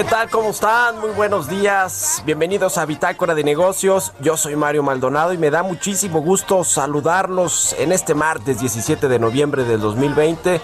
[0.00, 0.30] ¿Qué tal?
[0.30, 0.98] ¿Cómo están?
[0.98, 2.22] Muy buenos días.
[2.24, 4.14] Bienvenidos a Bitácora de Negocios.
[4.18, 9.18] Yo soy Mario Maldonado y me da muchísimo gusto saludarlos en este martes 17 de
[9.18, 10.58] noviembre del 2020.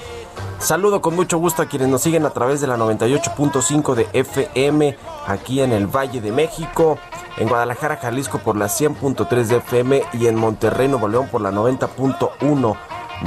[0.59, 4.97] Saludo con mucho gusto a quienes nos siguen a través de la 98.5 de FM
[5.27, 6.99] aquí en el Valle de México,
[7.37, 11.51] en Guadalajara, Jalisco por la 100.3 de FM y en Monterrey, Nuevo León por la
[11.51, 12.77] 90.1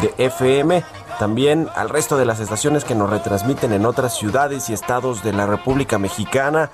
[0.02, 0.84] de FM.
[1.20, 5.34] También al resto de las estaciones que nos retransmiten en otras ciudades y estados de
[5.34, 6.70] la República Mexicana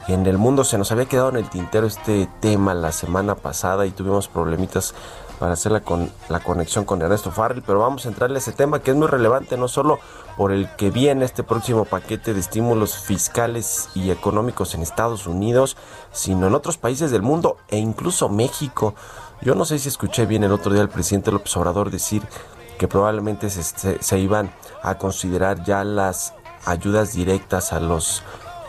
[0.07, 0.63] en el mundo.
[0.63, 4.93] Se nos había quedado en el tintero este tema la semana pasada y tuvimos problemitas
[5.39, 8.53] para hacer la, con, la conexión con Ernesto Farrell, pero vamos a entrarle a ese
[8.53, 9.99] tema que es muy relevante, no solo
[10.37, 15.77] por el que viene este próximo paquete de estímulos fiscales y económicos en Estados Unidos,
[16.11, 18.95] sino en otros países del mundo e incluso México.
[19.41, 22.23] Yo no sé si escuché bien el otro día al presidente López Obrador decir
[22.77, 24.51] que probablemente se, iban
[24.83, 26.33] a considerar ya las
[26.65, 28.23] ayudas directas a los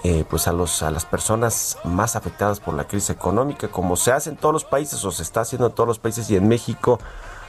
[0.04, 4.12] eh, pues a los a las personas más afectadas por la crisis económica como se
[4.12, 6.46] hace en todos los países o se está haciendo en todos los países y en
[6.46, 7.00] México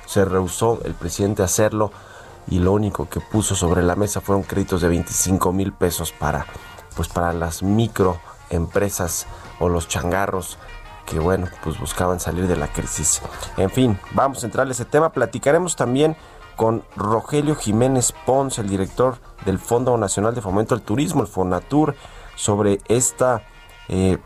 [0.08, 1.92] se rehusó el presidente hacerlo
[2.50, 6.46] y lo único que puso sobre la mesa fueron créditos de 25 mil pesos para
[6.96, 9.28] pues para las microempresas
[9.60, 10.58] o los changarros
[11.06, 13.22] que bueno pues buscaban salir de la crisis.
[13.58, 15.12] En fin vamos a entrar a ese tema.
[15.12, 16.16] Platicaremos también
[16.56, 21.96] con Rogelio Jiménez Pons el director del Fondo Nacional de Fomento al Turismo el Fonatur
[22.36, 23.44] sobre esta,
[23.90, 24.18] eh,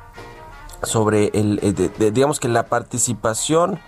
[0.83, 3.79] sobre el, eh, digamos que la participación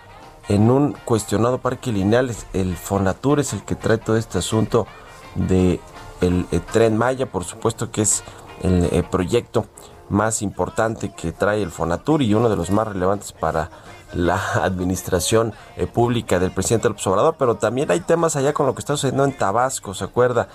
[0.48, 2.34] en un cuestionado parque lineal.
[2.52, 4.86] El Fonatur es el que trae todo este asunto
[5.34, 5.80] de
[6.20, 8.22] el, eh, tren Maya, por supuesto que es
[8.62, 9.66] el eh, proyecto
[10.08, 13.70] más importante que trae el Fonatur y uno de los más relevantes para
[14.12, 18.74] la administración eh, pública del presidente López Obrador, pero también hay temas allá con lo
[18.74, 20.48] que está sucediendo en Tabasco, ¿se acuerda?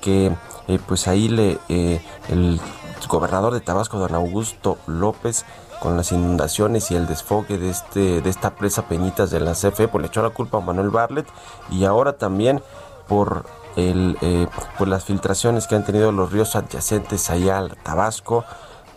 [0.00, 0.32] Que
[0.86, 2.60] pues ahí le el
[3.08, 5.44] gobernador de Tabasco, don Augusto López,
[5.80, 9.88] con las inundaciones y el desfogue de este de esta presa Peñitas de la CFE,
[9.88, 11.26] pues le echó la culpa a Manuel Barlet
[11.70, 12.62] y ahora también
[13.08, 13.46] por
[13.76, 14.46] el eh,
[14.78, 18.44] pues las filtraciones que han tenido los ríos adyacentes allá al Tabasco,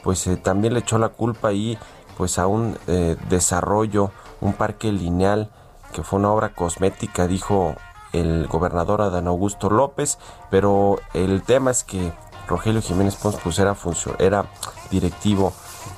[0.04, 1.78] pues eh, también le echó la culpa ahí
[2.18, 4.12] pues a un eh, desarrollo,
[4.42, 5.50] un parque lineal
[5.94, 7.76] que fue una obra cosmética, dijo
[8.14, 10.18] el gobernador Adán Augusto López,
[10.50, 12.14] pero el tema es que
[12.48, 13.76] Rogelio Jiménez Pons pues era,
[14.18, 14.46] era
[14.90, 15.54] directivo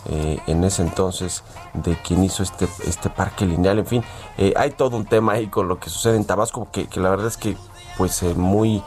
[0.06, 1.44] eh, en ese entonces
[1.74, 3.80] de quien hizo este, este parque lineal.
[3.80, 4.04] En fin,
[4.38, 7.28] eh, hay todo un tema ahí con lo que sucede en Tabasco, que, la verdad
[7.28, 7.56] es que
[7.98, 8.84] pues eh, muy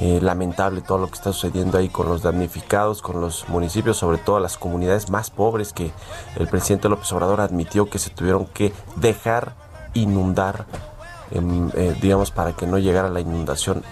[0.00, 4.38] lamentable todo lo que está sucediendo ahí con los damnificados, con los municipios, sobre todo
[4.38, 5.90] las comunidades más pobres que
[6.36, 9.54] el presidente López Obrador admitió que se tuvieron que dejar
[9.94, 10.66] inundar,
[11.32, 11.68] em,
[12.00, 13.82] digamos, para que no llegara la inundación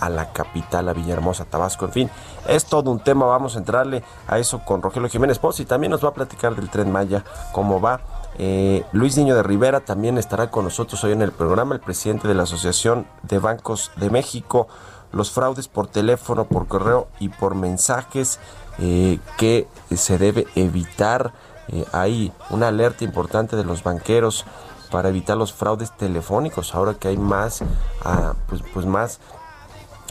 [0.00, 1.86] a la capital, a Villahermosa, Tabasco.
[1.86, 2.10] En fin,
[2.48, 3.26] es todo un tema.
[3.26, 6.54] Vamos a entrarle a eso con Rogelio Jiménez Pons y también nos va a platicar
[6.54, 8.00] del tren Maya, cómo va.
[8.38, 12.28] Eh, Luis Niño de Rivera también estará con nosotros hoy en el programa, el presidente
[12.28, 14.68] de la Asociación de Bancos de México.
[15.12, 18.38] Los fraudes por teléfono, por correo y por mensajes
[18.78, 21.32] eh, que se debe evitar.
[21.68, 24.44] Eh, hay una alerta importante de los banqueros
[24.90, 27.62] para evitar los fraudes telefónicos ahora que hay más
[28.04, 29.18] ah, pues, pues más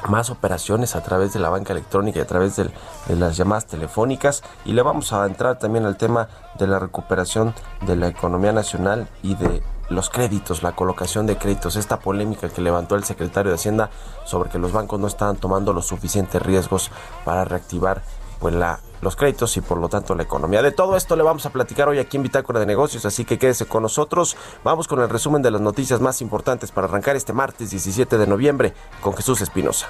[0.08, 2.70] más operaciones a través de la banca electrónica y a través de,
[3.16, 4.44] las llamadas telefónicas.
[4.66, 7.54] Y le vamos a entrar también al tema de la recuperación
[7.86, 12.62] de la economía nacional y de los créditos, la colocación de créditos, esta polémica que
[12.62, 13.92] levantó el secretario de Hacienda
[14.26, 16.90] sobre que los bancos no estaban tomando los suficientes riesgos
[17.24, 18.02] para reactivar
[18.46, 20.62] pues los créditos y por lo tanto la economía.
[20.62, 23.40] De todo esto le vamos a platicar hoy aquí en Bitácora de Negocios, así que
[23.40, 24.38] quédese con nosotros.
[24.64, 28.28] Vamos con el resumen de las noticias más importantes para arrancar este martes 17 de
[28.28, 29.88] noviembre con Jesús Espinosa.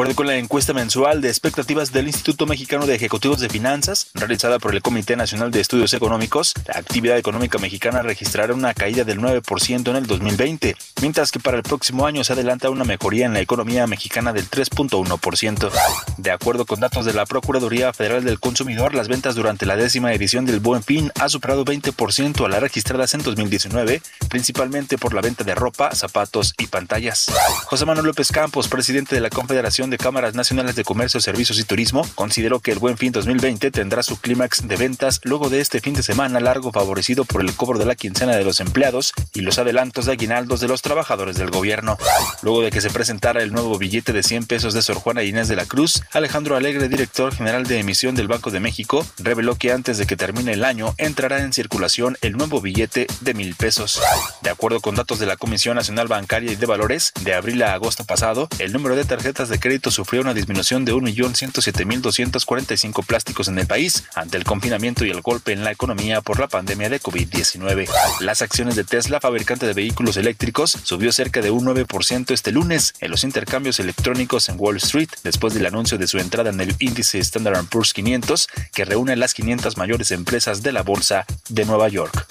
[0.00, 4.58] Acuerdo con la encuesta mensual de expectativas del Instituto Mexicano de Ejecutivos de Finanzas, realizada
[4.58, 9.18] por el Comité Nacional de Estudios Económicos, la actividad económica mexicana registrará una caída del
[9.18, 13.34] 9% en el 2020, mientras que para el próximo año se adelanta una mejoría en
[13.34, 15.70] la economía mexicana del 3.1%.
[16.16, 20.14] De acuerdo con datos de la Procuraduría Federal del Consumidor, las ventas durante la décima
[20.14, 24.00] edición del Buen Fin ha superado 20% a las registradas en 2019,
[24.30, 27.30] principalmente por la venta de ropa, zapatos y pantallas.
[27.66, 31.64] José Manuel López Campos, presidente de la Confederación de Cámaras Nacionales de Comercio, Servicios y
[31.64, 35.80] Turismo consideró que el Buen Fin 2020 tendrá su clímax de ventas luego de este
[35.80, 39.40] fin de semana largo favorecido por el cobro de la quincena de los empleados y
[39.40, 41.98] los adelantos de aguinaldos de los trabajadores del gobierno.
[42.42, 45.48] Luego de que se presentara el nuevo billete de 100 pesos de Sor Juana Inés
[45.48, 49.72] de la Cruz, Alejandro Alegre, director general de emisión del Banco de México, reveló que
[49.72, 54.00] antes de que termine el año entrará en circulación el nuevo billete de mil pesos.
[54.42, 57.74] De acuerdo con datos de la Comisión Nacional Bancaria y de Valores, de abril a
[57.74, 63.58] agosto pasado, el número de tarjetas de crédito sufrió una disminución de 1.107.245 plásticos en
[63.58, 67.00] el país ante el confinamiento y el golpe en la economía por la pandemia de
[67.00, 67.88] COVID-19.
[68.20, 72.94] Las acciones de Tesla, fabricante de vehículos eléctricos, subió cerca de un 9% este lunes
[73.00, 76.74] en los intercambios electrónicos en Wall Street después del anuncio de su entrada en el
[76.80, 81.88] índice Standard Poor's 500 que reúne las 500 mayores empresas de la bolsa de Nueva
[81.88, 82.26] York.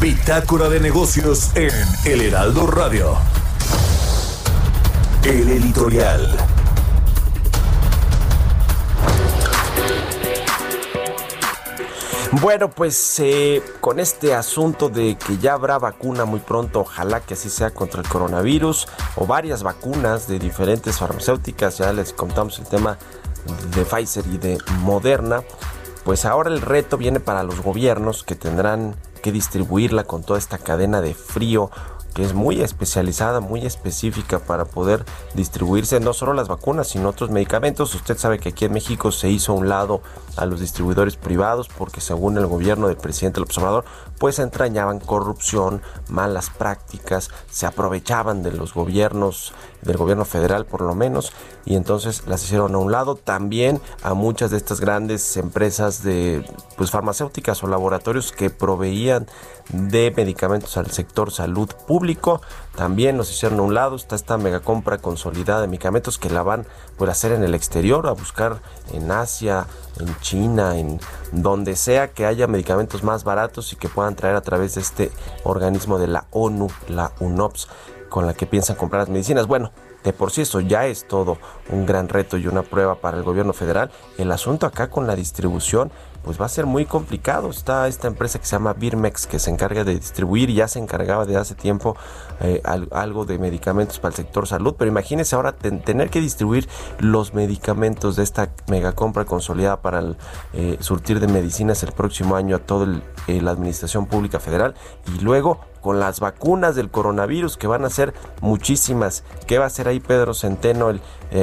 [0.00, 1.72] Bitácora de negocios en
[2.04, 3.18] El Heraldo Radio.
[5.24, 6.36] El editorial.
[12.32, 17.32] Bueno, pues eh, con este asunto de que ya habrá vacuna muy pronto, ojalá que
[17.32, 22.66] así sea contra el coronavirus, o varias vacunas de diferentes farmacéuticas, ya les contamos el
[22.66, 22.98] tema
[23.74, 25.42] de Pfizer y de Moderna,
[26.04, 30.58] pues ahora el reto viene para los gobiernos que tendrán que distribuirla con toda esta
[30.58, 31.70] cadena de frío
[32.14, 35.04] que es muy especializada, muy específica para poder
[35.34, 37.94] distribuirse no solo las vacunas, sino otros medicamentos.
[37.94, 40.00] Usted sabe que aquí en México se hizo a un lado
[40.36, 43.84] a los distribuidores privados porque según el gobierno del presidente López Obrador,
[44.18, 50.94] pues entrañaban corrupción, malas prácticas, se aprovechaban de los gobiernos, del gobierno federal por lo
[50.94, 51.32] menos,
[51.64, 53.16] y entonces las hicieron a un lado.
[53.16, 56.44] También a muchas de estas grandes empresas de
[56.76, 59.26] pues farmacéuticas o laboratorios que proveían
[59.70, 62.40] de medicamentos al sector salud público.
[62.76, 63.96] También nos hicieron a un lado.
[63.96, 66.66] Está esta mega compra consolidada de medicamentos que la van
[66.98, 68.60] a hacer en el exterior, a buscar
[68.92, 69.66] en Asia,
[70.00, 70.98] en China, en
[71.32, 75.12] donde sea que haya medicamentos más baratos y que puedan traer a través de este
[75.44, 77.68] organismo de la ONU, la UNOPS,
[78.08, 79.46] con la que piensan comprar las medicinas.
[79.46, 79.70] Bueno,
[80.02, 81.38] de por sí eso ya es todo
[81.70, 83.90] un gran reto y una prueba para el gobierno federal.
[84.18, 85.90] El asunto acá con la distribución
[86.24, 87.50] pues va a ser muy complicado.
[87.50, 91.26] Está esta empresa que se llama Birmex que se encarga de distribuir ya se encargaba
[91.26, 91.96] de hace tiempo
[92.40, 94.74] eh, algo de medicamentos para el sector salud.
[94.78, 100.16] Pero imagínense ahora tener que distribuir los medicamentos de esta mega compra consolidada para el,
[100.54, 104.74] eh, surtir de medicinas el próximo año a toda eh, la administración pública federal
[105.14, 109.22] y luego con las vacunas del coronavirus que van a ser muchísimas.
[109.46, 111.02] ¿Qué va a hacer ahí Pedro Centeno, el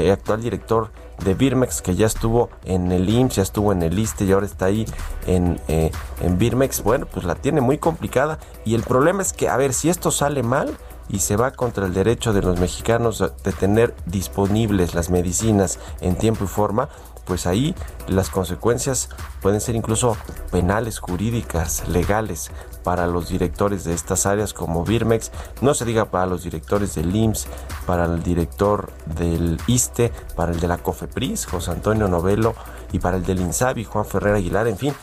[0.09, 0.89] actual director
[1.23, 4.45] de Birmex que ya estuvo en el IMSS, ya estuvo en el ISTE y ahora
[4.45, 4.85] está ahí
[5.27, 8.39] en, eh, en Birmex, bueno, pues la tiene muy complicada.
[8.65, 10.77] Y el problema es que, a ver, si esto sale mal
[11.09, 16.15] y se va contra el derecho de los mexicanos de tener disponibles las medicinas en
[16.15, 16.89] tiempo y forma,
[17.25, 17.75] pues ahí
[18.07, 19.09] las consecuencias
[19.41, 20.17] pueden ser incluso
[20.51, 22.51] penales, jurídicas, legales
[22.83, 27.15] para los directores de estas áreas como Birmex, no se diga para los directores del
[27.15, 27.47] IMSS,
[27.85, 32.55] para el director del ISTE, para el de la COFEPRIS, José Antonio Novelo,
[32.91, 34.93] y para el del INSABI, Juan Ferrer Aguilar, en fin,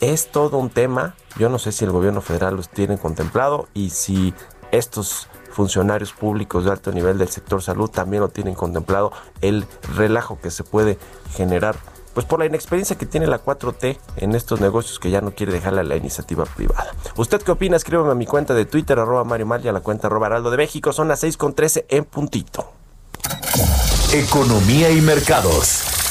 [0.00, 1.14] es todo un tema.
[1.38, 4.34] Yo no sé si el gobierno federal los tiene contemplado y si
[4.70, 9.64] estos funcionarios públicos de alto nivel del sector salud también lo tienen contemplado, el
[9.96, 10.98] relajo que se puede
[11.34, 11.76] generar
[12.12, 15.52] pues por la inexperiencia que tiene la 4T en estos negocios que ya no quiere
[15.52, 16.94] dejarle a la iniciativa privada.
[17.16, 17.76] ¿Usted qué opina?
[17.76, 20.50] Escríbeme a mi cuenta de Twitter, arroba Mario Mal y a la cuenta arroba Heraldo
[20.52, 20.92] de México.
[20.92, 22.70] Son las 6 con 13 en puntito.
[24.12, 26.03] Economía y mercados.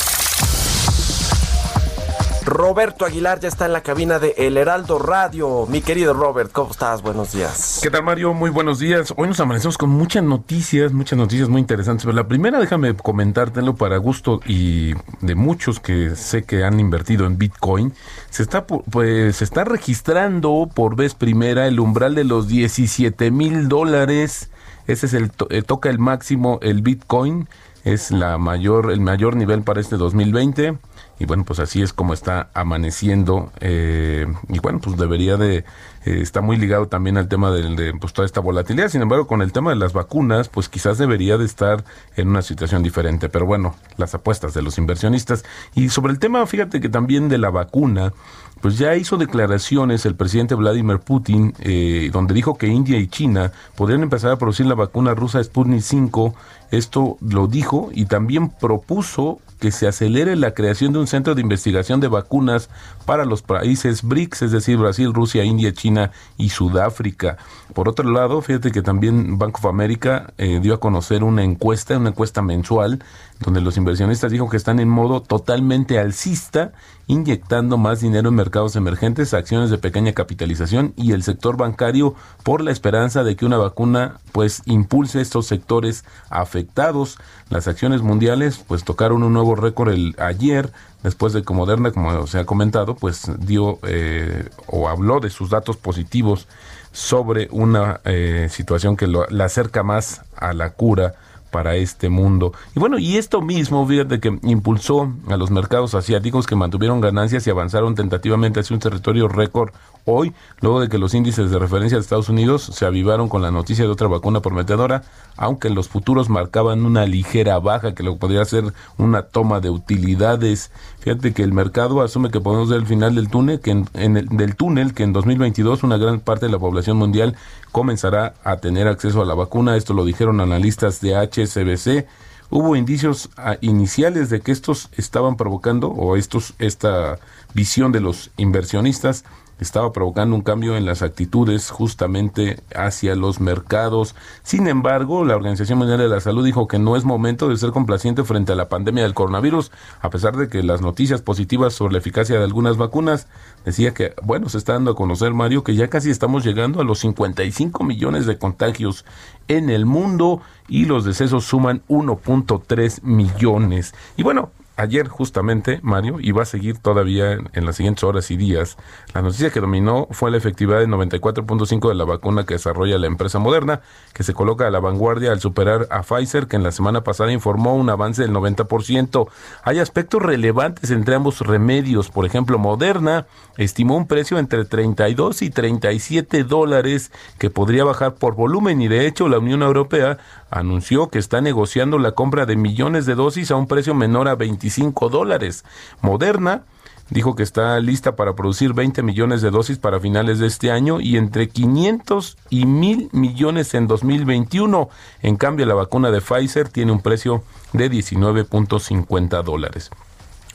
[2.46, 5.66] Roberto Aguilar ya está en la cabina de El Heraldo Radio.
[5.68, 7.02] Mi querido Robert, ¿cómo estás?
[7.02, 7.80] Buenos días.
[7.82, 8.34] ¿Qué tal, Mario?
[8.34, 9.14] Muy buenos días.
[9.16, 12.06] Hoy nos amanecemos con muchas noticias, muchas noticias muy interesantes.
[12.06, 17.26] Pero la primera, déjame comentártelo para gusto y de muchos que sé que han invertido
[17.26, 17.94] en Bitcoin.
[18.30, 23.70] Se está, pues, se está registrando por vez primera el umbral de los 17 mil
[23.70, 24.50] dólares.
[24.88, 27.48] Ese es el, eh, toca el máximo el Bitcoin.
[27.86, 30.78] Es la mayor, el mayor nivel para este 2020
[31.24, 35.64] y bueno, pues así es como está amaneciendo eh, y bueno, pues debería de, eh,
[36.04, 39.42] está muy ligado también al tema de, de pues, toda esta volatilidad, sin embargo con
[39.42, 41.86] el tema de las vacunas, pues quizás debería de estar
[42.18, 45.46] en una situación diferente, pero bueno, las apuestas de los inversionistas.
[45.76, 48.12] Y sobre el tema, fíjate que también de la vacuna,
[48.60, 53.54] pues ya hizo declaraciones el presidente Vladimir Putin, eh, donde dijo que India y China
[53.78, 56.36] podrían empezar a producir la vacuna rusa Sputnik 5.
[56.72, 61.42] Esto lo dijo y también propuso que se acelere la creación de un centro de
[61.42, 62.70] investigación de vacunas
[63.06, 67.38] para los países BRICS, es decir, Brasil, Rusia, India, China y Sudáfrica.
[67.74, 71.98] Por otro lado, fíjate que también Bank of America eh, dio a conocer una encuesta,
[71.98, 73.04] una encuesta mensual,
[73.40, 76.72] donde los inversionistas dijo que están en modo totalmente alcista,
[77.08, 82.62] inyectando más dinero en mercados emergentes, acciones de pequeña capitalización y el sector bancario por
[82.62, 87.18] la esperanza de que una vacuna pues impulse estos sectores afectados.
[87.50, 90.72] Las acciones mundiales pues tocaron un nuevo récord el ayer
[91.04, 95.50] después de que Moderna, como se ha comentado, pues dio eh, o habló de sus
[95.50, 96.48] datos positivos
[96.94, 101.16] sobre una eh, situación que lo, la acerca más a la cura
[101.54, 102.52] para este mundo.
[102.76, 107.46] Y bueno, y esto mismo, fíjate que impulsó a los mercados asiáticos que mantuvieron ganancias
[107.46, 109.70] y avanzaron tentativamente hacia un territorio récord
[110.06, 113.52] hoy, luego de que los índices de referencia de Estados Unidos se avivaron con la
[113.52, 115.04] noticia de otra vacuna prometedora,
[115.38, 120.72] aunque los futuros marcaban una ligera baja que lo podría ser una toma de utilidades.
[121.00, 124.28] Fíjate que el mercado asume que podemos ver el final del túnel, que en, el,
[124.28, 127.36] del túnel, que en 2022 una gran parte de la población mundial
[127.74, 129.76] comenzará a tener acceso a la vacuna.
[129.76, 132.08] Esto lo dijeron analistas de HSBC.
[132.50, 137.18] Hubo indicios ah, iniciales de que estos estaban provocando, o estos, esta
[137.54, 139.26] visión de los inversionistas
[139.60, 144.16] estaba provocando un cambio en las actitudes justamente hacia los mercados.
[144.44, 147.72] Sin embargo, la Organización Mundial de la Salud dijo que no es momento de ser
[147.72, 151.94] complaciente frente a la pandemia del coronavirus, a pesar de que las noticias positivas sobre
[151.94, 153.28] la eficacia de algunas vacunas
[153.66, 156.84] decía que, bueno, se está dando a conocer, Mario, que ya casi estamos llegando a
[156.84, 159.06] los 55 millones de contagios
[159.48, 163.94] en el mundo y los decesos suman 1.3 millones.
[164.18, 168.38] Y bueno, ayer justamente, Mario, y va a seguir todavía en, las siguientes horas y
[168.38, 168.78] días,
[169.14, 173.08] la noticia que dominó fue la efectividad de 94.5 de la vacuna que desarrolla la
[173.08, 173.82] empresa Moderna,
[174.14, 177.32] que se coloca a la vanguardia al superar a Pfizer, que en la semana pasada
[177.32, 179.28] informó un avance del 90%.
[179.64, 182.10] Hay aspectos relevantes entre ambos remedios.
[182.10, 183.28] Por ejemplo, Moderna
[183.58, 189.08] estimó un precio entre 32 y 37 dólares que podría bajar por volumen y de
[189.08, 190.18] hecho la Unión Europea
[190.54, 194.36] anunció que está negociando la compra de millones de dosis a un precio menor a
[194.36, 195.66] 25 dólares.
[196.02, 196.64] Moderna
[197.10, 201.02] dijo que está lista para producir 20 millones de dosis para finales de este año
[201.02, 204.90] y entre 500 y 1000 millones en 2021.
[205.22, 207.44] En cambio, la vacuna de Pfizer tiene un precio
[207.74, 209.90] de 19.50 dólares.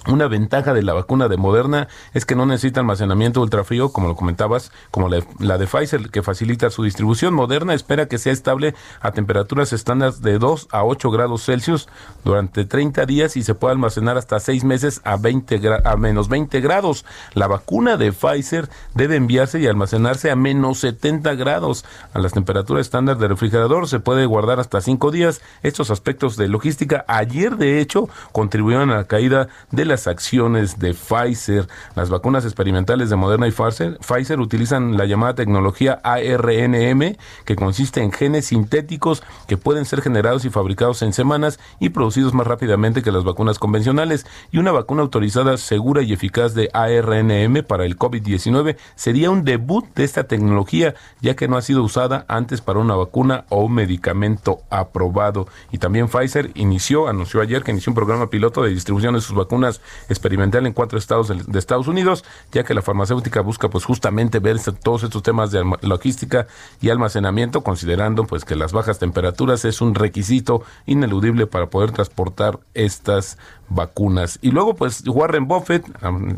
[0.06, 4.16] Una ventaja de la vacuna de Moderna es que no necesita almacenamiento ultrafrío, como lo
[4.16, 7.34] comentabas, como la, de Pfizer, que facilita su distribución.
[7.34, 11.88] Moderna espera que sea estable a temperaturas estándar de 2 a 8 grados Celsius
[12.24, 16.60] durante 30 días y se puede almacenar hasta 6 meses a, 20 a menos 20
[16.60, 17.04] grados.
[17.34, 21.84] La vacuna de Pfizer debe enviarse y almacenarse a menos 70 grados.
[22.14, 25.42] A las temperaturas estándar de refrigerador se puede guardar hasta 5 días.
[25.62, 30.94] Estos aspectos de logística ayer, de hecho, contribuyeron a la caída de la acciones de
[30.94, 31.66] Pfizer.
[31.96, 38.02] Las vacunas experimentales de Moderna y Pfizer, Pfizer utilizan la llamada tecnología ARNM, que consiste
[38.02, 43.02] en genes sintéticos que pueden ser generados y fabricados en semanas y producidos más rápidamente
[43.02, 44.26] que las vacunas convencionales.
[44.52, 49.86] Y una vacuna autorizada, segura y eficaz de ARNM para el COVID-19 sería un debut
[49.94, 53.74] de esta tecnología, ya que no ha sido usada antes para una vacuna o un
[53.74, 55.48] medicamento aprobado.
[55.72, 59.34] Y también Pfizer inició, anunció ayer que inició un programa piloto de distribución de sus
[59.34, 59.77] vacunas
[60.08, 64.56] experimental en cuatro estados de, Estados Unidos, ya que la farmacéutica busca pues justamente ver
[64.56, 66.46] este, todos estos temas de logística
[66.80, 72.60] y almacenamiento, considerando pues que las bajas temperaturas es un requisito ineludible para poder transportar
[72.74, 74.38] estas vacunas.
[74.42, 75.84] Y luego, pues, Warren Buffett,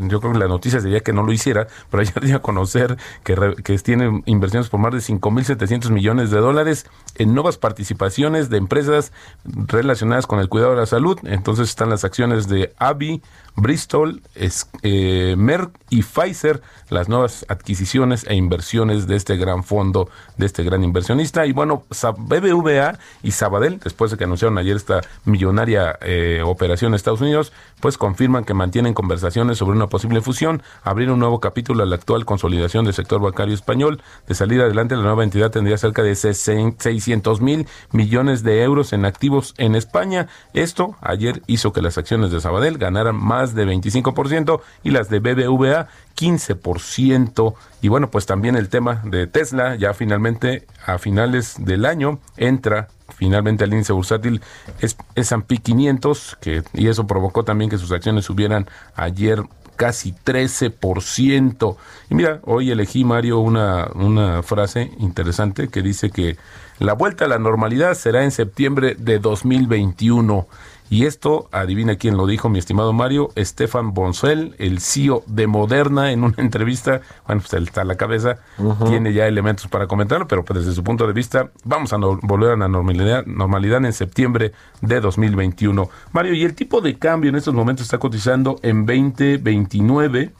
[0.09, 2.97] yo creo que la noticia sería que no lo hiciera, pero ayer dio a conocer
[3.25, 8.57] que, que tiene inversiones por más de 5.700 millones de dólares en nuevas participaciones de
[8.57, 9.13] empresas
[9.45, 11.19] relacionadas con el cuidado de la salud.
[11.25, 13.23] Entonces están las acciones de AbbVie,
[13.57, 14.23] Bristol,
[14.83, 20.63] eh, Merck y Pfizer, las nuevas adquisiciones e inversiones de este gran fondo, de este
[20.63, 21.47] gran inversionista.
[21.47, 21.85] Y bueno,
[22.19, 27.53] BBVA y Sabadell, después de que anunciaron ayer esta millonaria eh, operación en Estados Unidos,
[27.81, 31.97] pues confirman que mantienen conversaciones sobre una posible fusión, abrir un nuevo capítulo a la
[31.97, 34.03] actual consolidación del sector bancario español.
[34.27, 39.05] De salir adelante, la nueva entidad tendría cerca de 600 mil millones de euros en
[39.05, 40.29] activos en España.
[40.53, 45.21] Esto ayer hizo que las acciones de Sabadell ganaran más de 25% y las de
[45.21, 46.80] BBVA 15%.
[47.83, 52.89] Y bueno, pues también el tema de Tesla, ya finalmente a finales del año entra
[53.17, 54.41] finalmente al índice bursátil
[55.15, 59.43] S&P 500, que, y eso provocó también que sus acciones subieran ayer
[59.77, 61.77] casi 13%.
[62.11, 66.37] Y mira, hoy elegí, Mario, una, una frase interesante que dice que
[66.79, 70.47] la vuelta a la normalidad será en septiembre de 2021.
[70.91, 76.11] Y esto, adivina quién lo dijo, mi estimado Mario, Estefan Boncel, el CEO de Moderna,
[76.11, 78.89] en una entrevista, bueno, pues él está a la cabeza, uh -huh.
[78.89, 82.19] tiene ya elementos para comentarlo, pero pues desde su punto de vista, vamos a no,
[82.23, 84.51] volver a la normalidad, normalidad en septiembre
[84.81, 85.89] de 2021.
[86.13, 90.33] Mario, y el tipo de cambio en estos momentos está cotizando en 2029.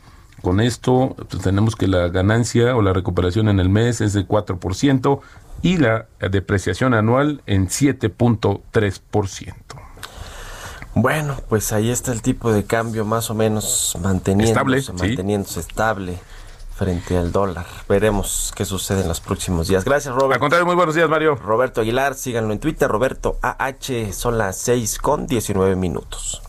[0.43, 4.27] Con esto pues, tenemos que la ganancia o la recuperación en el mes es de
[4.27, 5.21] 4%
[5.63, 9.90] y la depreciación anual en 7.3%.
[10.95, 15.61] Bueno, pues ahí está el tipo de cambio más o menos manteniéndose, estable, manteniéndose sí.
[15.61, 16.19] estable
[16.77, 17.67] frente al dólar.
[17.89, 19.85] Veremos qué sucede en los próximos días.
[19.85, 20.35] Gracias, Robert.
[20.35, 21.37] Al contrario, muy buenos días, Mario.
[21.37, 26.43] Roberto Aguilar, síganlo en Twitter, Roberto AH, son las 6 con 19 minutos.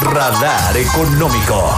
[0.00, 1.74] Radar Económico.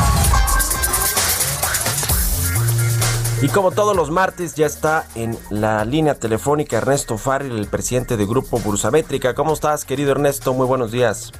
[3.42, 8.18] Y como todos los martes, ya está en la línea telefónica Ernesto Farril, el presidente
[8.18, 9.34] de Grupo Bursamétrica.
[9.34, 10.52] ¿Cómo estás, querido Ernesto?
[10.52, 11.32] Muy buenos días.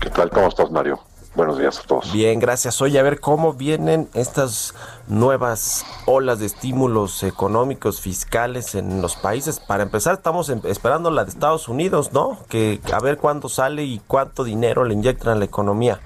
[0.00, 0.30] ¿Qué tal?
[0.30, 0.98] ¿Cómo estás, Mario?
[1.34, 2.10] Buenos días a todos.
[2.12, 2.80] Bien, gracias.
[2.80, 4.74] Oye, a ver cómo vienen estas
[5.06, 9.60] nuevas olas de estímulos económicos, fiscales en los países.
[9.60, 12.38] Para empezar, estamos esperando la de Estados Unidos, ¿no?
[12.48, 16.00] Que a ver cuándo sale y cuánto dinero le inyectan a la economía.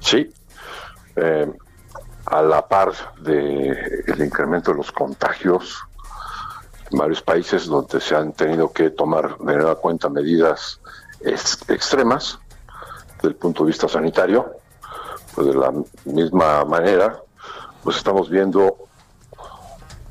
[0.00, 0.30] Sí.
[1.16, 1.50] Eh,
[2.26, 5.82] a la par del el incremento de los contagios
[6.90, 10.80] en varios países donde se han tenido que tomar de nueva cuenta medidas
[11.20, 12.38] ex extremas
[13.16, 14.52] desde el punto de vista sanitario,
[15.34, 15.72] pues de la
[16.04, 17.18] misma manera,
[17.82, 18.76] pues estamos viendo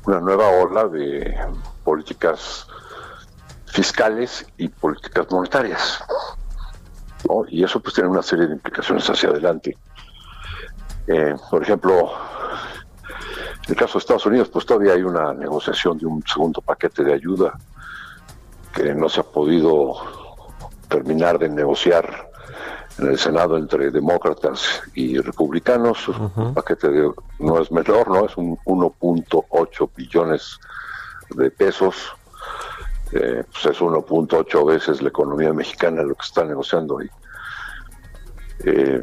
[0.04, 1.36] una nueva ola de
[1.84, 2.66] políticas
[3.66, 6.02] fiscales y políticas monetarias.
[7.48, 9.76] Y eso pues tiene una serie de implicaciones hacia adelante.
[11.06, 12.10] Eh, por ejemplo,
[13.66, 17.04] en el caso de Estados Unidos, pues todavía hay una negociación de un segundo paquete
[17.04, 17.52] de ayuda
[18.74, 19.94] que no se ha podido
[20.88, 22.30] terminar de negociar
[22.98, 26.08] en el Senado entre demócratas y republicanos.
[26.08, 28.26] Un paquete de, no es menor, ¿no?
[28.26, 30.58] Es un 1.8 billones
[31.30, 31.96] de pesos.
[33.12, 37.08] Eh, pues es 1.8 veces la economía mexicana lo que está negociando ahí.
[38.64, 39.02] Eh,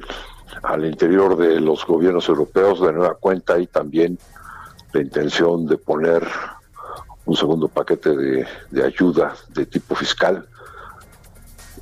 [0.63, 4.17] al interior de los gobiernos europeos, de nueva cuenta, hay también
[4.93, 6.27] la intención de poner
[7.25, 10.47] un segundo paquete de, de ayuda de tipo fiscal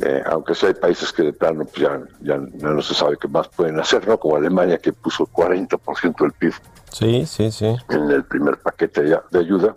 [0.03, 3.27] eh, aunque sí hay países que de plano pues ya, ya, no se sabe qué
[3.27, 4.17] más pueden hacer, ¿no?
[4.17, 6.53] Como Alemania que puso 40% del PIB
[6.91, 7.75] sí, sí, sí.
[7.89, 9.75] en el primer paquete de ayuda.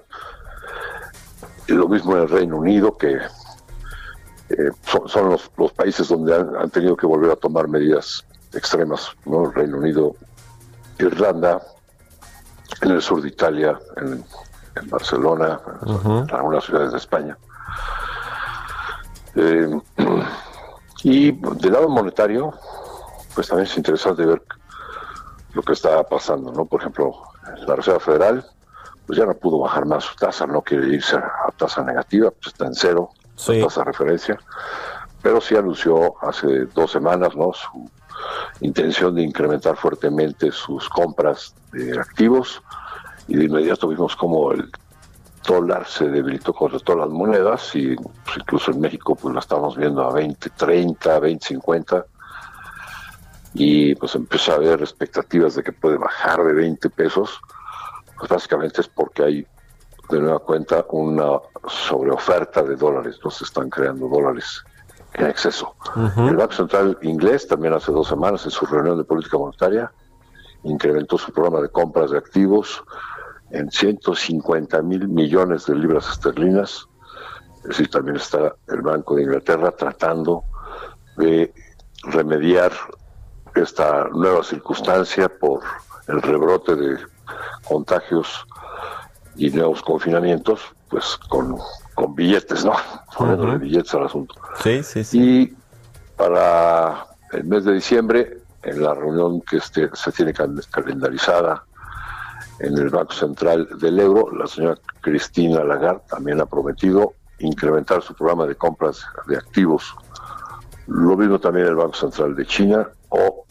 [1.66, 4.70] Y lo mismo en el Reino Unido, que eh,
[5.06, 9.50] son, los, los, países donde han, tenido que volver a tomar medidas extremas, ¿no?
[9.50, 10.14] Reino Unido,
[10.98, 11.60] Irlanda,
[12.80, 14.24] en el sur de Italia, en,
[14.86, 17.38] Barcelona, en algunas ciudades de España.
[19.36, 19.80] Eh,
[21.04, 22.52] y del lado monetario,
[23.34, 24.42] pues también es interesante ver
[25.52, 26.64] lo que está pasando, ¿no?
[26.64, 27.22] Por ejemplo,
[27.66, 28.44] la Reserva Federal,
[29.06, 32.48] pues ya no pudo bajar más su tasa, no quiere irse a, tasa negativa, pues
[32.48, 34.38] está en cero, tasa de referencia,
[35.22, 37.52] pero sí anunció hace dos semanas, ¿no?
[37.52, 37.88] Su
[38.60, 42.62] intención de incrementar fuertemente sus compras de activos
[43.28, 44.70] y de inmediato vimos como el
[45.46, 49.76] dólar se debilitó contra todas las monedas y pues, incluso en México pues lo estamos
[49.76, 52.06] viendo a 20, 30, 20, 50
[53.54, 57.40] y pues empieza a haber expectativas de que puede bajar de 20 pesos,
[58.18, 59.46] pues básicamente es porque hay
[60.10, 64.64] de nueva cuenta una sobreoferta de dólares, no se están creando dólares
[65.14, 65.74] en exceso.
[66.16, 69.92] El Banco Central inglés también hace dos semanas en su reunión de política monetaria
[70.64, 72.82] incrementó su programa de compras de activos
[73.50, 76.88] en 150 mil millones de libras esterlinas.
[77.58, 80.44] Es decir, también está el Banco de Inglaterra tratando
[81.16, 81.52] de
[82.04, 82.72] remediar
[83.54, 85.60] esta nueva circunstancia por
[86.08, 86.98] el rebrote de
[87.66, 88.46] contagios
[89.36, 91.56] y nuevos confinamientos, pues con,
[91.94, 92.74] con billetes, ¿no?
[93.16, 94.34] Poniéndole billetes al asunto.
[94.62, 95.20] Sí, sí, sí.
[95.20, 95.56] Y
[96.16, 101.64] para el mes de diciembre, en la reunión que este, se tiene calendarizada
[102.60, 104.30] en el Banco Central del Euro.
[104.36, 109.94] La señora Cristina Lagarde también ha prometido incrementar su programa de compras de activos.
[110.86, 113.44] Lo mismo también el Banco Central de China o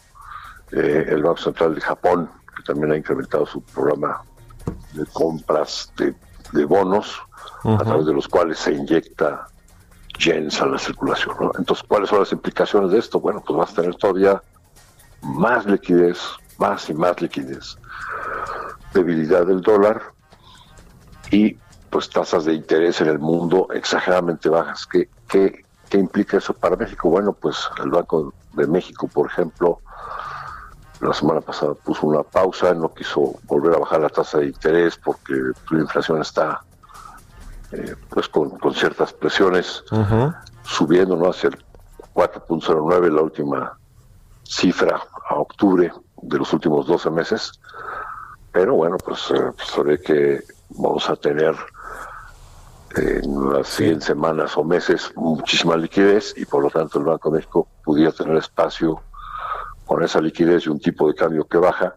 [0.72, 4.22] eh, el Banco Central de Japón, que también ha incrementado su programa
[4.94, 7.20] de compras de, bonos,
[7.64, 9.48] a través de los cuales se inyecta
[10.20, 11.36] yens a la circulación.
[11.58, 13.20] Entonces, ¿cuáles son las implicaciones de esto?
[13.20, 14.42] Bueno, pues vas a tener todavía
[15.22, 16.20] más liquidez,
[16.58, 17.78] más y más liquidez
[18.94, 20.02] debilidad del dólar
[21.32, 21.58] y
[21.90, 24.88] pues tasas de interés en el mundo exageradamente bajas.
[24.88, 27.10] ¿Qué, qué, qué implica eso para México?
[27.10, 29.80] Bueno, pues el Banco de México, por ejemplo,
[31.02, 34.98] la semana pasada puso una pausa, no quiso volver a bajar la tasa de interés
[34.98, 35.34] porque
[35.70, 36.64] la inflación está
[37.74, 39.84] eh, pues con, con, ciertas presiones
[40.64, 41.30] subiendo ¿no?
[41.30, 41.58] hacia el
[42.14, 43.78] 4.09, la última
[44.44, 47.60] cifra a octubre de los últimos 12 meses.
[48.52, 51.56] Pero bueno, pues, eh, se ve que vamos a tener
[52.96, 57.38] en las siguientes semanas o meses muchísima liquidez y por lo tanto el Banco de
[57.38, 59.02] México pudiera tener espacio
[59.86, 61.96] con esa liquidez y un tipo de cambio que baja,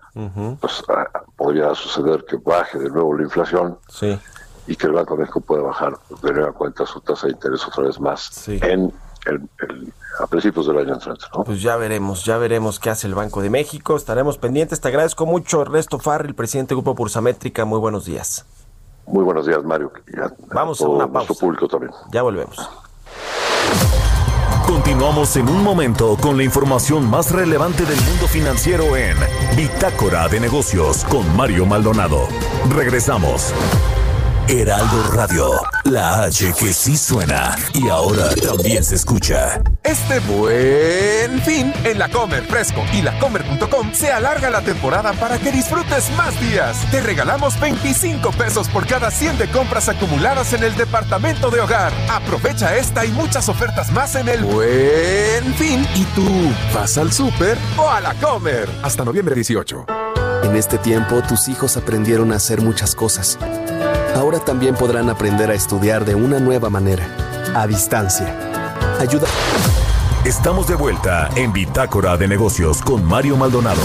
[0.61, 3.79] pues ah, podría suceder que baje de nuevo la inflación
[4.67, 7.67] y que el Banco de México pueda bajar de nueva cuenta su tasa de interés
[7.67, 8.93] otra vez más en
[10.19, 11.25] a principios del año entrante.
[11.45, 13.97] Pues ya veremos, ya veremos qué hace el Banco de México.
[13.97, 14.81] Estaremos pendientes.
[14.81, 17.65] Te agradezco mucho, Ernesto Farri, el presidente del Grupo Pursamétrica.
[17.65, 18.47] Muy buenos días.
[19.07, 19.93] Muy buenos días, Mario.
[20.53, 21.35] Vamos a una pausa.
[21.35, 21.93] público también.
[22.13, 22.57] Ya volvemos.
[24.67, 29.17] Continuamos en un momento con la información más relevante del mundo financiero en
[29.57, 32.27] Bitácora de Negocios con Mario Maldonado.
[32.75, 33.53] Regresamos.
[34.49, 35.51] Heraldo Radio,
[35.85, 39.61] la H que sí suena y ahora también se escucha.
[39.83, 45.51] Este buen fin en la Comer Fresco y lacomer.com se alarga la temporada para que
[45.51, 46.77] disfrutes más días.
[46.93, 51.93] Te regalamos 25 pesos por cada 100 de compras acumuladas en el departamento de hogar.
[52.09, 57.59] Aprovecha esta y muchas ofertas más en el buen fin y tú vas al súper
[57.77, 58.69] o a la Comer.
[58.85, 60.06] Hasta noviembre 18.
[60.47, 63.39] En este tiempo tus hijos aprendieron a hacer muchas cosas
[64.17, 67.07] Ahora también podrán aprender a estudiar de una nueva manera
[67.55, 68.35] a distancia.
[68.99, 69.27] Ayuda.
[70.25, 73.83] Estamos de vuelta en Bitácora de Negocios con Mario Maldonado.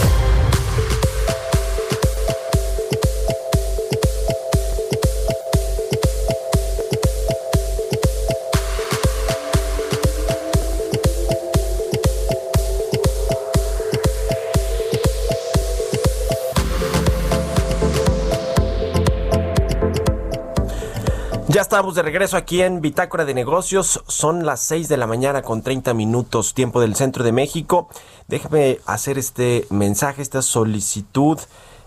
[21.72, 24.04] Estamos de regreso aquí en Bitácora de Negocios.
[24.06, 27.88] Son las 6 de la mañana con 30 minutos, tiempo del centro de México.
[28.28, 31.40] Déjame hacer este mensaje, esta solicitud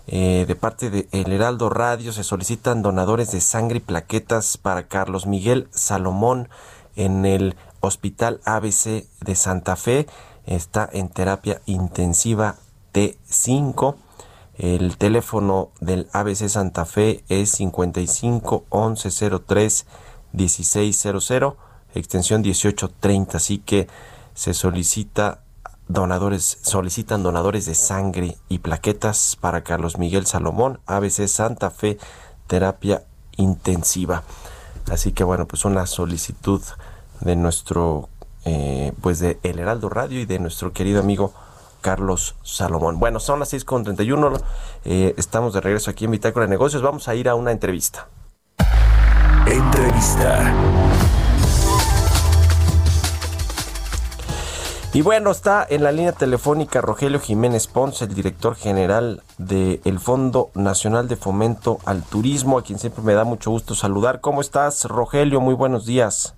[0.07, 2.11] eh, de parte de El Heraldo Radio.
[2.13, 6.49] Se solicitan donadores de sangre y plaquetas para Carlos Miguel Salomón
[6.95, 10.07] en el Hospital ABC de Santa Fe.
[10.47, 12.55] Está en terapia intensiva
[12.91, 13.97] T5.
[14.57, 19.85] El teléfono del ABC Santa Fe es 55 11 03
[20.31, 21.53] 1600,
[21.93, 23.37] extensión 1830.
[23.37, 23.87] Así que
[24.33, 25.41] se solicita
[25.87, 31.97] donadores, solicitan donadores de sangre y plaquetas para Carlos Miguel Salomón, ABC Santa Fe,
[32.47, 33.03] terapia
[33.35, 34.23] intensiva.
[34.89, 36.61] Así que bueno, pues una solicitud
[37.19, 38.09] de nuestro,
[38.45, 41.33] eh, pues de El Heraldo Radio y de nuestro querido amigo
[41.85, 42.97] Carlos Salomón.
[42.97, 44.41] Bueno, son las 6.31,
[44.85, 48.07] eh, estamos de regreso aquí en Bitácora de Negocios, vamos a ir a una entrevista.
[49.45, 50.51] Entrevista.
[54.93, 60.49] Y bueno, está en la línea telefónica Rogelio Jiménez Ponce, el director general del Fondo
[60.55, 64.21] Nacional de Fomento al Turismo, a quien siempre me da mucho gusto saludar.
[64.21, 65.39] ¿Cómo estás, Rogelio?
[65.39, 66.33] Muy buenos días.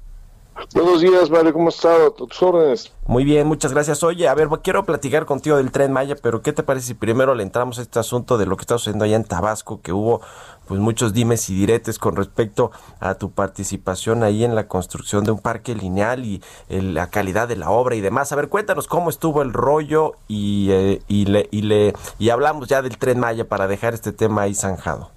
[0.73, 2.13] Buenos días, Mario, ¿cómo estás?
[2.15, 2.91] Tus órdenes.
[3.05, 4.03] Muy bien, muchas gracias.
[4.03, 7.35] Oye, a ver, quiero platicar contigo del Tren Maya, pero ¿qué te parece si primero
[7.35, 10.21] le entramos a este asunto de lo que está sucediendo allá en Tabasco, que hubo
[10.67, 15.31] pues muchos dimes y diretes con respecto a tu participación ahí en la construcción de
[15.31, 18.31] un parque lineal y el- la calidad de la obra y demás.
[18.31, 22.67] A ver, cuéntanos cómo estuvo el rollo y, eh, y, le, y, le, y hablamos
[22.67, 25.11] ya del Tren Maya para dejar este tema ahí zanjado.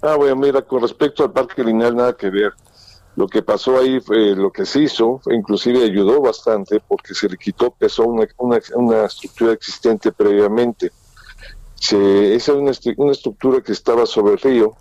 [0.00, 2.52] Ah, bueno, mira, con respecto al parque lineal, nada que ver.
[3.18, 7.36] Lo que pasó ahí, fue, lo que se hizo, inclusive ayudó bastante porque se le
[7.36, 10.92] quitó peso a una, una, una estructura existente previamente.
[11.74, 14.76] Se, esa es una, una estructura que estaba sobre el río.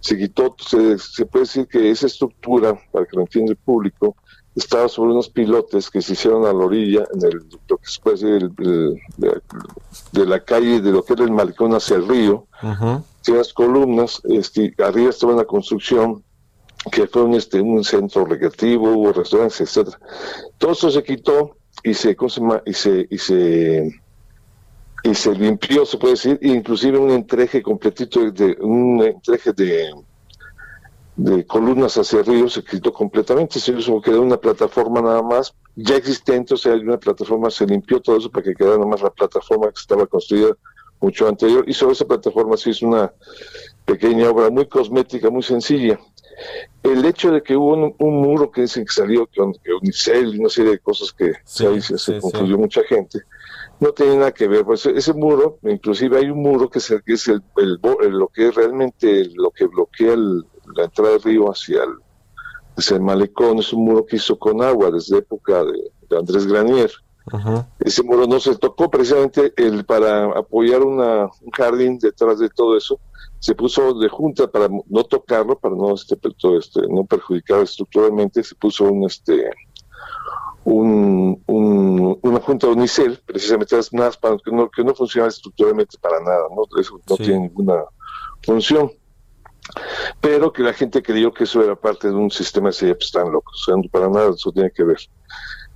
[0.00, 4.16] Se quitó, se, se puede decir que esa estructura, para que lo entienda el público,
[4.56, 7.36] estaba sobre unos pilotes que se hicieron a la orilla, en el,
[7.68, 9.40] lo que se puede decir, el- el- de,
[10.10, 12.46] de la calle, de lo que era el malecón hacia el río.
[13.22, 16.24] Tiene las columnas, este, arriba estaba una construcción
[16.90, 19.98] que fue un, este, un centro recreativo, hubo restaurantes, etcétera.
[20.58, 22.16] Todo eso se quitó y se,
[22.64, 24.00] y se, y se,
[25.02, 29.94] y se limpió, se puede decir, inclusive un entreje completito de, un entreje de,
[31.46, 36.54] columnas hacia río se quitó completamente, se hizo quedó una plataforma nada más, ya existente,
[36.54, 39.10] o sea, hay una plataforma, se limpió todo eso para que quedara nada más la
[39.10, 40.56] plataforma que estaba construida
[40.98, 43.12] mucho anterior, y sobre esa plataforma se hizo una
[43.84, 45.98] pequeña obra muy cosmética, muy sencilla.
[46.82, 50.34] El hecho de que hubo un, un muro que dicen que salió con que Unicel
[50.34, 53.20] y una serie de cosas que Sí, ahí se, sí, confundió mucha gente,
[53.80, 54.64] no tiene nada que ver.
[54.64, 58.10] Pues ese muro, inclusive hay un muro que es, el, que es el, el el-
[58.18, 61.90] lo que es realmente lo que bloquea el- la entrada del río hacia el,
[62.76, 66.46] hacia el malecón, es un muro que hizo con agua desde época de, de Andrés
[66.46, 66.90] Granier.
[67.78, 72.76] Ese muro no se tocó precisamente el, para apoyar una, un jardín detrás de todo
[72.76, 72.98] eso.
[73.40, 78.42] Se puso de junta para no tocarlo, para no este, todo este, no perjudicar estructuralmente.
[78.44, 79.50] Se puso un este
[80.64, 85.96] un, un- una junta de unicel, precisamente nada para que no, que no funciona estructuralmente
[85.98, 86.64] para nada, ¿no?
[86.78, 87.22] Eso no Sí.
[87.24, 87.82] tiene ninguna
[88.42, 88.92] función.
[90.20, 93.30] Pero que la gente creyó que eso era parte de un sistema así, pues están
[93.32, 94.98] locos, o sea, para nada eso tiene que ver.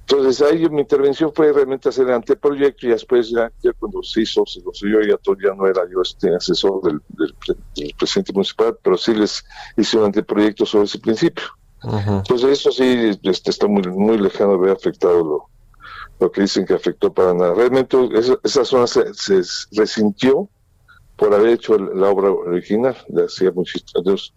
[0.06, 4.20] Entonces ahí mi intervención fue realmente hacer el anteproyecto y después ya, ya cuando se
[4.20, 7.94] hizo, se construyó, ya, todo, ya no era yo este asesor del, del pre- del
[7.98, 9.42] presidente municipal, pero sí les
[9.78, 11.44] hice un anteproyecto sobre ese principio.
[11.82, 15.50] Entonces eso sí este, está muy, muy lejano de haber afectado lo,
[16.20, 17.54] lo que dicen que afectó para nada.
[17.54, 20.48] Realmente esa, esa zona se, se resintió
[21.16, 23.78] por haber hecho la obra original de hacía mucho,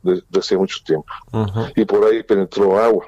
[0.03, 1.07] de, de hacía mucho tiempo.
[1.75, 3.05] Y por ahí penetró agua,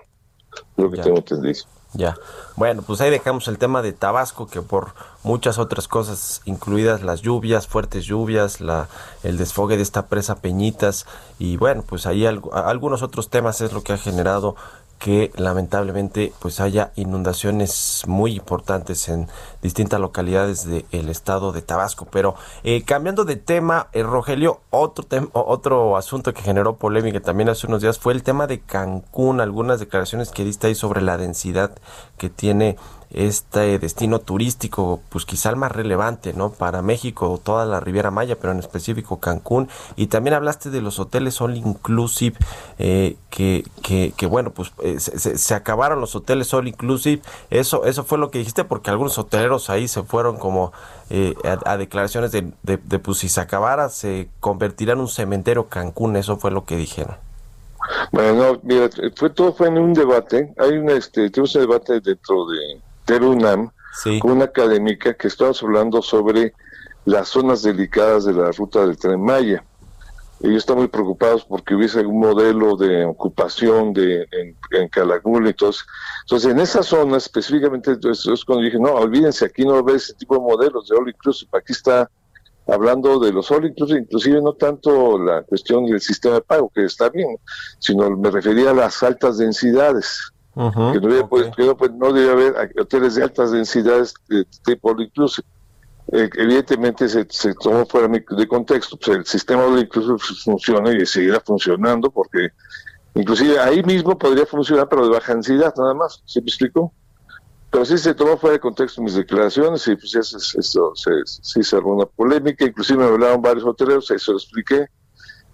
[0.75, 1.03] lo que Ya.
[1.03, 1.63] tengo entendido.
[1.93, 2.15] Ya.
[2.55, 7.21] Bueno, pues ahí dejamos el tema de Tabasco, que por muchas otras cosas, incluidas las
[7.21, 8.87] lluvias, fuertes lluvias, la,
[9.23, 11.07] el desfogue de esta presa Peñitas,
[11.39, 14.55] y bueno, pues ahí algunos otros temas es lo que ha generado
[14.99, 19.27] que lamentablemente pues haya inundaciones muy importantes en
[19.61, 22.05] distintas localidades del estado de Tabasco.
[22.11, 27.65] Pero eh, cambiando de tema, eh, Rogelio, otro, otro asunto que generó polémica también hace
[27.67, 31.71] unos días fue el tema de Cancún, algunas declaraciones que diste ahí sobre la densidad
[32.17, 32.75] que tiene
[33.11, 36.51] este destino turístico, pues quizá el más relevante, ¿no?
[36.51, 39.67] Para México, toda la Riviera Maya, pero en específico Cancún.
[39.95, 42.37] Y también hablaste de los hoteles all inclusive,
[42.77, 47.21] eh, que, que, que, bueno, pues eh, se, acabaron los hoteles all inclusive.
[47.49, 50.71] Eso, eso fue lo que dijiste, porque algunos hoteleros ahí se fueron como
[51.09, 51.33] eh,
[51.65, 56.15] a, declaraciones de, de, pues si se acabara, se convertirá en un cementerio Cancún.
[56.15, 57.15] Eso fue lo que dijeron.
[58.11, 60.53] Bueno, mira, fue todo fue en un debate.
[60.57, 62.81] Hay un, este, un debate dentro de
[63.17, 63.71] UNAM
[64.21, 66.53] con una académica que estamos hablando sobre
[67.05, 69.63] las zonas delicadas de la ruta del tren Maya.
[70.41, 75.49] Ellos están muy preocupados porque hubiese algún modelo de ocupación de, en, en Calakmul y
[75.49, 75.85] entonces,
[76.21, 80.13] entonces en esa zona específicamente, entonces, es cuando dije, no, olvídense, aquí no ve ese
[80.13, 82.09] tipo de modelos de all inclusive, aquí está
[82.67, 86.85] hablando de los all inclusive, inclusive no tanto la cuestión del sistema de pago, que
[86.85, 87.37] está bien,
[87.79, 91.27] sino me refería a las altas densidades que no,
[91.77, 95.47] pues, no, debe haber hoteles de altas densidades de tipo all inclusive.
[96.11, 101.05] Eh, evidentemente se, se, tomó fuera de contexto, pues el sistema all inclusive funciona y
[101.05, 102.49] seguirá funcionando porque
[103.13, 106.91] inclusive ahí mismo podría funcionar pero de baja densidad nada más, ¿se me explicó?
[107.69, 111.61] Pero sí se tomó fuera de contexto mis declaraciones y pues eso, eso, se, sí
[111.61, 114.87] se armó una polémica, inclusive me hablaron varios hoteleros, eso lo expliqué,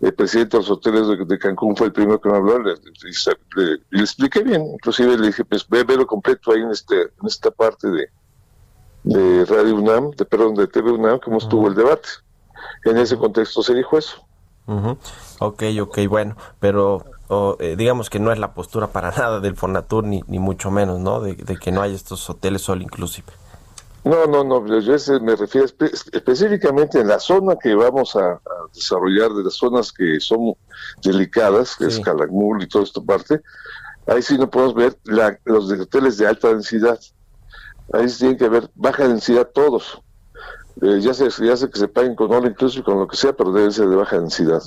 [0.06, 4.02] el presidente de los hoteles de, Cancún fue el primero que me habló, le, le,
[4.02, 7.90] expliqué bien, inclusive le dije, pues ve, lo completo ahí en, este, en esta parte
[7.90, 8.10] de,
[9.04, 12.08] de Radio UNAM, de, perdón, de TV UNAM, cómo estuvo el debate.
[12.84, 14.24] En ese contexto se dijo eso.
[15.40, 17.04] Ok, ok, bueno, pero
[17.60, 21.00] eh, digamos que no es la postura para nada del Fonatur, ni, ni mucho menos,
[21.00, 21.20] ¿no?
[21.20, 23.26] De, de que no haya estos hoteles all inclusive.
[24.06, 28.40] No, no, no, yo me refiero específicamente en la zona que vamos a,
[28.72, 30.54] desarrollar, de las zonas que son
[31.02, 33.42] delicadas, que es Calakmul y toda esta parte,
[34.06, 34.96] ahí sí no podemos ver
[35.46, 37.00] los de hoteles de alta densidad.
[37.94, 40.00] Ahí sí tienen que haber baja densidad todos.
[40.82, 43.32] Eh, ya, sé, ya sé que se paguen con all inclusive, con lo que sea,
[43.34, 44.62] pero deben ser de baja densidad.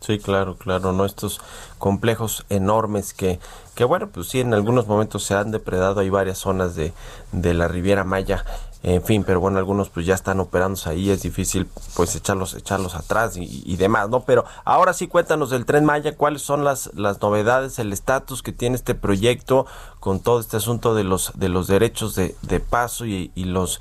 [0.00, 1.40] Sí, claro, claro, no estos
[1.78, 3.40] complejos enormes que,
[3.74, 6.92] que bueno, pues sí, en algunos momentos se han depredado, hay varias zonas de,
[7.32, 8.44] de la Riviera Maya
[8.84, 11.66] en fin, pero bueno, algunos pues ya están operándose ahí, es difícil
[11.96, 14.20] pues echarlos, echarlos atrás y, demás, ¿no?
[14.20, 18.52] Pero ahora sí cuéntanos del Tren Maya, cuáles son las, las novedades, el estatus que
[18.52, 19.66] tiene este proyecto
[19.98, 23.80] con todo este asunto de los, de los derechos de, de paso y, los,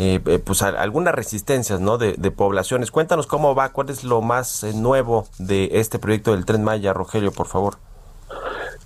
[0.00, 1.98] eh, eh, pues algunas resistencias, ¿no?
[1.98, 2.92] De, de, poblaciones.
[2.92, 6.92] Cuéntanos cómo va, cuál es lo más eh, nuevo de este proyecto del Tren Maya,
[6.92, 7.78] Rogelio, por favor.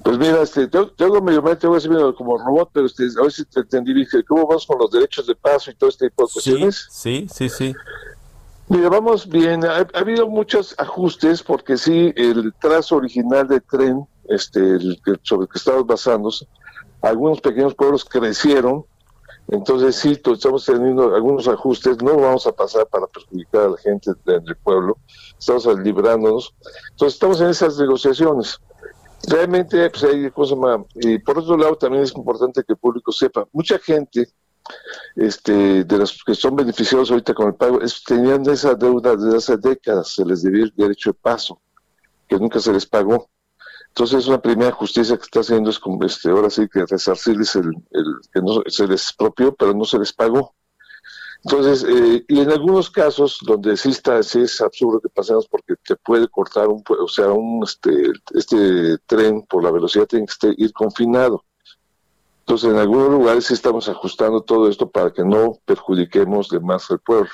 [0.02, 3.30] Pues mira, este, tengo, medio mente, voy a decir como robot, pero este, a ver
[3.30, 6.24] si te entendí, dije, ¿cómo vamos con los derechos de paso y todo este tipo
[6.24, 6.88] de cuestiones?
[6.90, 7.74] Sí, sí, sí.
[8.68, 14.60] Mira, vamos bien, ha, habido muchos ajustes porque sí, el trazo original de tren, este,
[14.60, 16.46] el, sobre el que estamos basándose,
[17.02, 18.86] algunos pequeños pueblos crecieron,
[19.52, 24.12] entonces sí, estamos teniendo algunos ajustes, no vamos a pasar para perjudicar a la gente
[24.24, 24.96] del pueblo,
[25.38, 26.54] estamos librándonos,
[26.92, 28.58] entonces estamos en esas negociaciones.
[29.28, 30.80] Realmente, pues hay cosas más.
[30.94, 34.26] Y por otro lado, también es importante que el público sepa, mucha gente
[35.16, 39.56] este, de los que son beneficiados ahorita con el pago, tenían esa deuda desde hace
[39.58, 41.60] décadas, se les debía el derecho de paso,
[42.26, 43.28] que nunca se les pagó.
[43.94, 48.04] Entonces, una primera justicia que está haciendo es, este, ahora sí que resarcirles el, el
[48.32, 50.54] que no se les expropió, pero no se les pagó.
[51.44, 55.74] Entonces, eh, y en algunos casos donde sí está, sí es absurdo que pasemos porque
[55.84, 60.54] te puede cortar un, o sea, un, este, este tren por la velocidad tiene que
[60.56, 61.44] ir confinado.
[62.40, 66.90] Entonces, en algunos lugares sí estamos ajustando todo esto para que no perjudiquemos de más
[66.90, 67.30] al pueblo.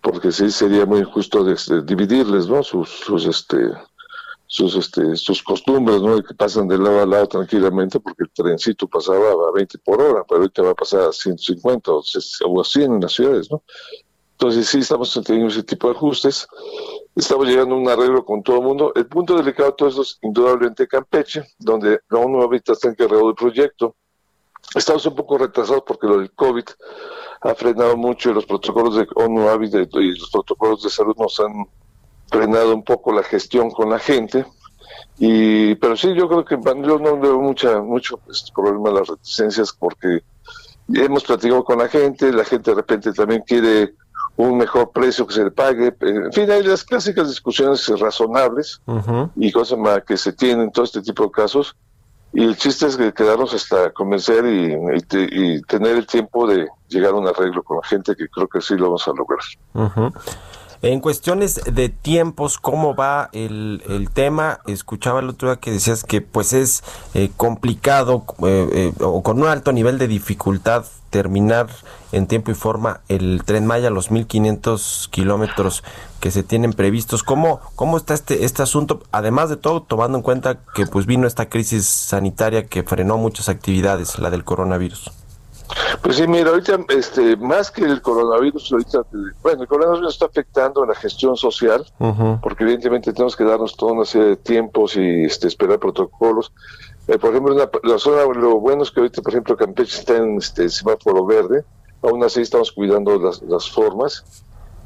[0.00, 1.44] Porque sí sería muy injusto
[1.82, 2.62] dividirles, ¿no?
[2.62, 3.72] Sus, sus, este,
[4.54, 6.22] sus este sus costumbres, ¿no?
[6.22, 10.22] que pasan de lado a lado tranquilamente porque el trencito pasaba a 20 por hora,
[10.28, 12.04] pero ahorita va a pasar a 150 o,
[12.46, 13.64] o a 100 en las ciudades, ¿no?
[14.30, 16.46] Entonces sí estamos teniendo ese tipo de ajustes,
[17.16, 18.92] estamos llegando a un arreglo con todo el mundo.
[18.94, 23.34] El punto delicado de todo esto es indudablemente Campeche, donde ONU ahorita está encargado del
[23.34, 23.96] proyecto.
[24.72, 26.64] Estamos un poco retrasados porque lo del COVID
[27.40, 31.66] ha frenado mucho y los protocolos de ONU y los protocolos de salud nos han
[32.28, 34.44] frenado un poco la gestión con la gente.
[35.18, 39.08] Y, pero sí, yo creo que yo no veo mucha, mucho pues, problema de las
[39.08, 40.22] reticencias porque
[40.92, 43.94] hemos platicado con la gente, la gente de repente también quiere
[44.36, 45.94] un mejor precio que se le pague.
[46.00, 48.80] En fin, hay las clásicas discusiones razonables
[49.36, 51.76] y cosas más que se tienen en todo este tipo de casos.
[52.32, 56.66] y el chiste es que quedarnos hasta convencer y, y, y, tener el tiempo de
[56.88, 59.40] llegar a un arreglo con la gente que creo que sí lo vamos a lograr.
[60.84, 64.60] En cuestiones de tiempos, ¿cómo va el, el, tema?
[64.66, 69.40] Escuchaba el otro día que decías que pues es eh, complicado eh, eh, o con
[69.40, 71.68] un alto nivel de dificultad terminar
[72.12, 75.84] en tiempo y forma el tren Maya, los 1.500 kilómetros
[76.20, 77.22] que se tienen previstos.
[77.22, 79.04] ¿Cómo, ¿Cómo está este, este asunto?
[79.10, 83.48] Además de todo, tomando en cuenta que pues vino esta crisis sanitaria que frenó muchas
[83.48, 85.10] actividades, la del coronavirus.
[86.02, 89.06] Pues sí, mira, ahorita, este, más que el coronavirus, ahorita,
[89.42, 91.86] bueno, el coronavirus está afectando a la gestión social,
[92.42, 96.52] porque evidentemente tenemos que darnos toda una serie de tiempos y este, esperar protocolos.
[97.08, 100.16] Eh, por ejemplo, la, la, zona, lo bueno es que ahorita, por ejemplo, Campeche está
[100.16, 101.64] en este semáforo verde,
[102.02, 104.24] aún así estamos cuidando las, las formas,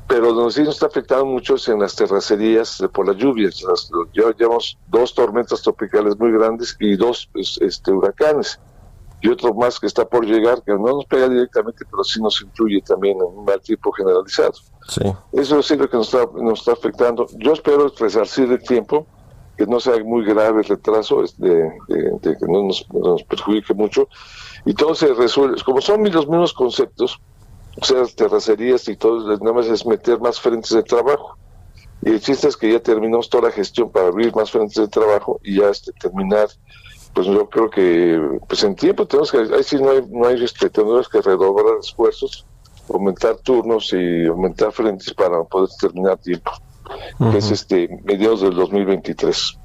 [0.07, 3.63] pero donde sí nos está afectando mucho es en las terracerías por las lluvias.
[3.63, 8.59] Las, ya llevamos dos tormentas tropicales muy grandes y dos este, huracanes
[9.21, 12.41] y otro más que está por llegar, que no nos pega directamente, pero sí nos
[12.41, 14.53] influye también en un mal tipo generalizado.
[14.89, 15.03] Sí.
[15.33, 17.27] Eso es lo que nos está, nos está afectando.
[17.39, 19.07] Yo espero resarcir el tiempo,
[19.57, 23.75] que no sea muy grave el retraso, de, de, de que no nos, nos, perjudique
[23.75, 24.09] mucho,
[24.65, 25.61] y todo se resuelve.
[25.65, 27.19] Como son los mismos conceptos,
[27.81, 31.37] o sea, terracerías y todo, nada más es meter más frentes de trabajo.
[32.03, 34.87] Y el chiste es que ya terminamos toda la gestión para abrir más frentes de
[34.87, 36.49] trabajo y ya este, terminar
[37.19, 40.45] pues yo creo que pues en tiempo tenemos que, ahí sí no hay, no hay
[40.45, 42.47] este, tenemos que redoblar esfuerzos,
[42.89, 46.53] aumentar turnos y aumentar frentes para poder terminar tiempo,
[47.19, 47.33] uh -huh.
[47.33, 49.59] que es este mediados del 2023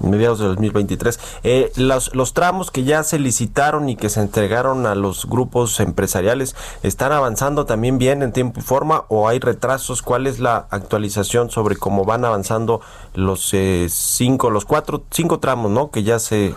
[0.00, 1.20] mediados de 2023.
[1.42, 5.80] Eh, los, los tramos que ya se licitaron y que se entregaron a los grupos
[5.80, 10.02] empresariales, ¿están avanzando también bien en tiempo y forma o hay retrasos?
[10.02, 12.80] ¿Cuál es la actualización sobre cómo van avanzando
[13.14, 15.90] los eh, cinco, los cuatro, cinco tramos, ¿no?
[15.90, 16.54] Que ya se,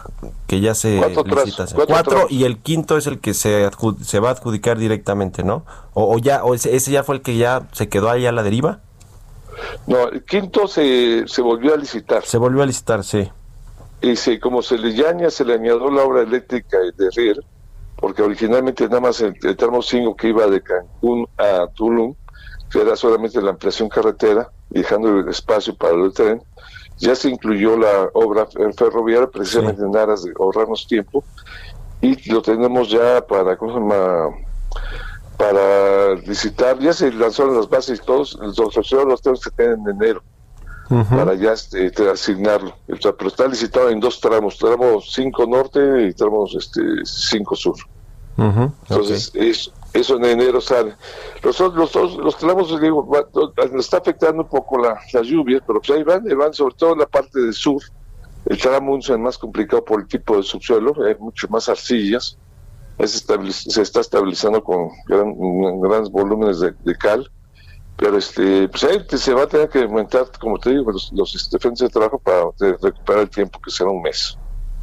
[0.47, 1.67] que ya se licitan.
[1.73, 3.69] Cuatro, cuatro y el quinto es el que se,
[4.03, 5.65] se va a adjudicar directamente, ¿no?
[5.93, 8.31] O, o ya, o ese, ese ya fue el que ya se quedó ahí a
[8.31, 8.79] la deriva.
[9.87, 12.23] No, el quinto se, se volvió a licitar.
[12.25, 13.29] Se volvió a licitar, sí.
[14.01, 17.45] Y se, como se le llaña, se le añadió la obra eléctrica de Riel,
[17.97, 22.15] porque originalmente nada más el, el tramo 5 que iba de Cancún a Tulum,
[22.71, 26.41] que era solamente la ampliación carretera, dejando el espacio para el tren,
[26.97, 28.47] ya se incluyó la obra
[28.77, 29.87] ferroviaria precisamente sí.
[29.87, 31.23] en aras de ahorrarnos tiempo,
[31.99, 34.29] y lo tenemos ya para, ¿cómo se llama?
[35.37, 39.73] Para licitar, ya se lanzaron las bases y todos, los ofrecieron los tenemos que tener
[39.73, 40.23] en enero
[40.89, 41.17] uh -huh.
[41.17, 42.73] para ya este, asignarlo.
[42.87, 47.03] Pero está licitado en dos tramos, tramo 5 norte y tramo 5 este,
[47.55, 47.75] sur.
[48.37, 48.71] Uh -huh.
[48.83, 49.49] Entonces, okay.
[49.49, 50.95] eso, eso en enero sale.
[51.41, 55.79] Los, los, los, los tramos, digo, nos está afectando un poco la, la lluvia, pero
[55.79, 57.81] pues ahí van, ahí van, sobre todo en la parte del sur.
[58.45, 62.37] El tramo es más complicado por el tipo de subsuelo, hay mucho más arcillas
[63.07, 65.33] se está estabilizando con gran,
[65.81, 67.29] grandes volúmenes de, de, cal,
[67.97, 71.35] pero este pues ahí se va a tener que aumentar, como te digo, los, los
[71.35, 72.45] este, frentes de trabajo para
[72.81, 74.37] recuperar el tiempo, que será un mes,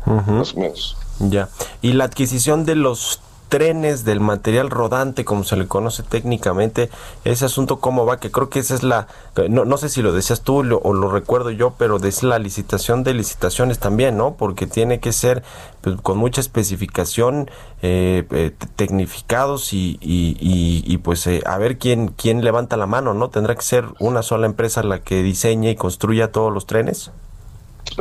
[0.06, 0.32] uh -huh.
[0.32, 0.96] más o menos.
[1.20, 1.48] Ya,
[1.82, 6.90] y la adquisición de los trenes, del material rodante, como se le conoce técnicamente,
[7.24, 9.08] ese asunto cómo va, que creo que esa es la,
[9.48, 12.38] no, no sé si lo decías tú lo, o lo recuerdo yo, pero es la
[12.38, 14.34] licitación de licitaciones también, ¿no?
[14.34, 15.42] Porque tiene que ser
[15.80, 17.50] pues, con mucha especificación,
[17.82, 20.36] eh, eh, tecnificados y, y,
[20.84, 23.30] y, pues eh, a ver quién, quién levanta la mano, ¿no?
[23.30, 27.10] Tendrá que ser una sola empresa la que diseñe y construya todos los trenes.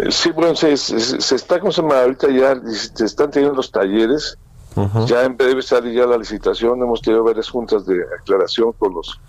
[0.10, 2.60] Sí, bueno, se, se, se está, como se llama, ahorita ya
[2.94, 4.38] se están teniendo los talleres,
[4.78, 5.06] Uh -huh.
[5.08, 9.20] Ya en breve sale ya la licitación, hemos tenido varias juntas de aclaración con los,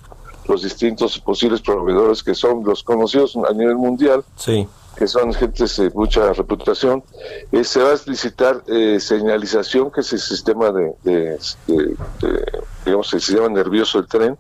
[0.47, 4.69] los distintos posibles proveedores que son los conocidos a nivel mundial, sí.
[4.97, 7.03] que son gentes de mucha reputación.
[7.51, 12.63] Eh, se va a licitar eh, señalización, que es el sistema de, de, de, de,
[12.85, 14.39] digamos, el sistema nervioso del tren,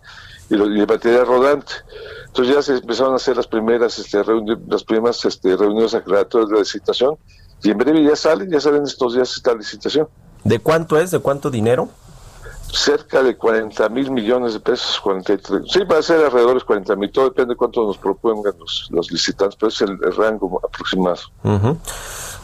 [0.50, 1.72] y, lo, y el material rodante.
[2.26, 4.22] Entonces ya se empezaron a hacer las primeras, este,
[4.68, 7.16] las primeras este, reuniones aclaratorias de la licitación,
[7.62, 10.06] y en breve ya salen, ya salen estos días esta licitación.
[10.48, 11.10] ¿De cuánto es?
[11.10, 11.90] ¿De cuánto dinero?
[12.72, 15.62] Cerca de 40 mil millones de pesos, 43.
[15.70, 18.88] Sí, va a ser alrededor de 40 mil, todo depende de cuánto nos propongan los,
[18.90, 21.18] los licitantes, pero es el, el rango aproximado.
[21.44, 21.76] Uh -huh.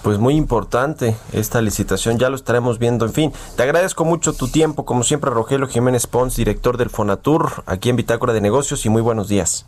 [0.03, 3.07] Pues muy importante esta licitación, ya lo estaremos viendo.
[3.07, 7.63] En fin, te agradezco mucho tu tiempo, como siempre, Rogelio Jiménez Pons, director del Fonatur,
[7.65, 9.65] aquí en Bitácora de Negocios, y muy buenos días.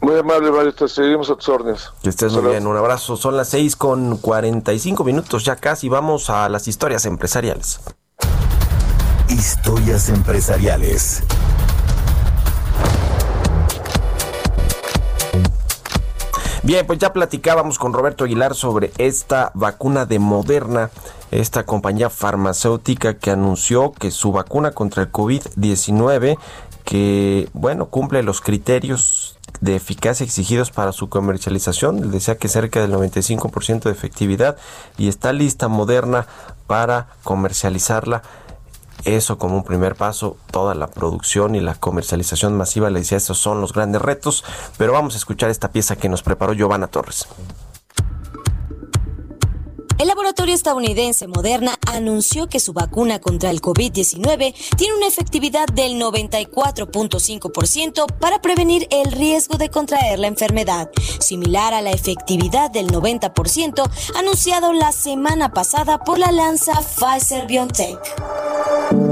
[0.00, 1.90] Muy amable, Mario, te seguimos a tus órdenes.
[2.02, 3.16] Que estés muy bien, un abrazo.
[3.16, 7.80] Son las 6 con 45 minutos, ya casi vamos a las historias empresariales.
[9.28, 11.24] Historias empresariales.
[16.62, 20.90] Bien, pues ya platicábamos con Roberto Aguilar sobre esta vacuna de Moderna
[21.30, 26.38] esta compañía farmacéutica que anunció que su vacuna contra el COVID-19
[26.84, 32.10] que, bueno, cumple los criterios de eficacia exigidos para su comercialización.
[32.10, 34.56] Decía que cerca del 95% de efectividad
[34.96, 36.26] y está lista Moderna
[36.66, 38.22] para comercializarla.
[39.04, 43.38] Eso como un primer paso, toda la producción y la comercialización masiva, le decía, esos
[43.38, 44.44] son los grandes retos,
[44.76, 47.28] pero vamos a escuchar esta pieza que nos preparó Giovanna Torres.
[49.98, 56.00] El laboratorio estadounidense Moderna anunció que su vacuna contra el COVID-19 tiene una efectividad del
[56.00, 60.88] 94.5% para prevenir el riesgo de contraer la enfermedad,
[61.18, 69.07] similar a la efectividad del 90% anunciado la semana pasada por la alianza Pfizer-BioNTech.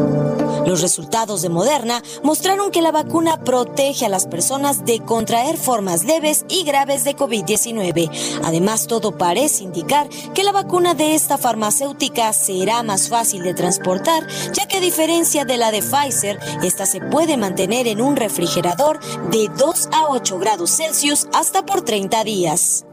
[0.66, 6.04] Los resultados de Moderna mostraron que la vacuna protege a las personas de contraer formas
[6.04, 8.10] leves y graves de COVID-19.
[8.44, 14.26] Además, todo parece indicar que la vacuna de esta farmacéutica será más fácil de transportar,
[14.52, 18.98] ya que a diferencia de la de Pfizer, esta se puede mantener en un refrigerador
[19.30, 22.85] de 2 a 8 grados Celsius hasta por 30 días.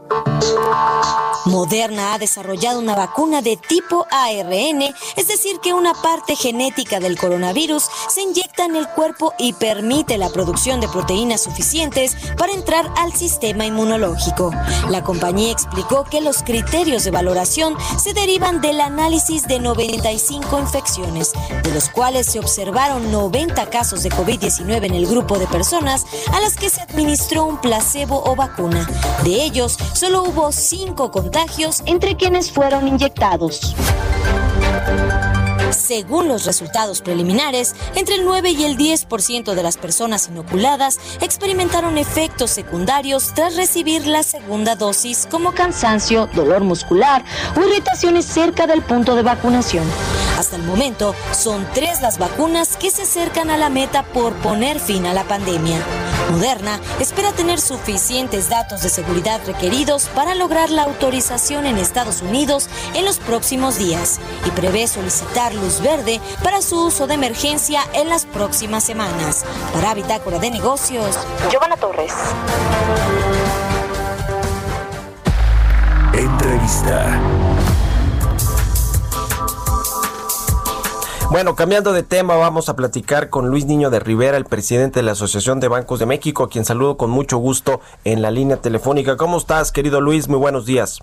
[1.46, 4.82] Moderna ha desarrollado una vacuna de tipo ARN,
[5.16, 10.16] es decir, que una parte genética del coronavirus se inyecta en el cuerpo y permite
[10.16, 14.52] la producción de proteínas suficientes para entrar al sistema inmunológico.
[14.88, 21.32] La compañía explicó que los criterios de valoración se derivan del análisis de 95 infecciones,
[21.62, 26.40] de los cuales se observaron 90 casos de COVID-19 en el grupo de personas a
[26.40, 28.88] las que se administró un placebo o vacuna.
[29.24, 33.74] De ellos, solo hubo cinco contagios entre quienes fueron inyectados.
[35.70, 41.98] Según los resultados preliminares, entre el 9 y el 10% de las personas inoculadas experimentaron
[41.98, 47.24] efectos secundarios tras recibir la segunda dosis como cansancio, dolor muscular
[47.56, 49.84] o irritaciones cerca del punto de vacunación.
[50.38, 54.80] Hasta el momento, son tres las vacunas que se acercan a la meta por poner
[54.80, 55.78] fin a la pandemia.
[56.30, 62.68] Moderna espera tener suficientes datos de seguridad requeridos para lograr la autorización en Estados Unidos
[62.94, 68.08] en los próximos días y prevé solicitar luz verde para su uso de emergencia en
[68.08, 69.44] las próximas semanas.
[69.72, 71.18] Para Bitácora de Negocios,
[71.50, 72.12] Giovanna Torres.
[76.12, 77.20] Entrevista.
[81.34, 85.02] Bueno, cambiando de tema, vamos a platicar con Luis Niño de Rivera, el presidente de
[85.02, 88.58] la Asociación de Bancos de México, a quien saludo con mucho gusto en la línea
[88.58, 89.16] telefónica.
[89.16, 90.28] ¿Cómo estás, querido Luis?
[90.28, 91.00] Muy buenos días.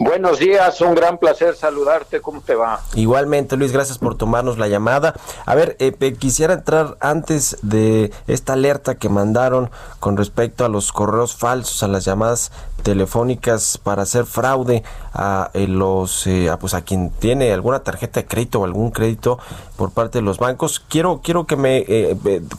[0.00, 2.20] Buenos días, un gran placer saludarte.
[2.20, 2.80] ¿Cómo te va?
[2.94, 5.12] Igualmente, Luis, gracias por tomarnos la llamada.
[5.44, 10.92] A ver, eh, quisiera entrar antes de esta alerta que mandaron con respecto a los
[10.92, 12.52] correos falsos, a las llamadas
[12.84, 18.20] telefónicas para hacer fraude a eh, los eh, a, pues a quien tiene alguna tarjeta
[18.20, 19.40] de crédito o algún crédito
[19.76, 20.78] por parte de los bancos.
[20.78, 21.84] Quiero quiero que me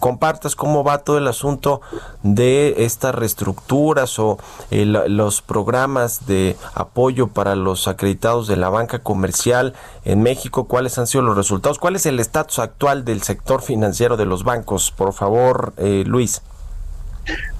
[0.01, 1.79] compartas cómo va todo el asunto
[2.21, 4.37] de estas reestructuras o
[4.71, 9.73] los programas de apoyo para los acreditados de la banca comercial
[10.05, 10.67] en México?
[10.67, 11.79] ¿Cuáles han sido los resultados?
[11.79, 14.91] ¿Cuál es el estatus actual del sector financiero de los bancos?
[14.91, 16.41] Por favor, eh, Luis.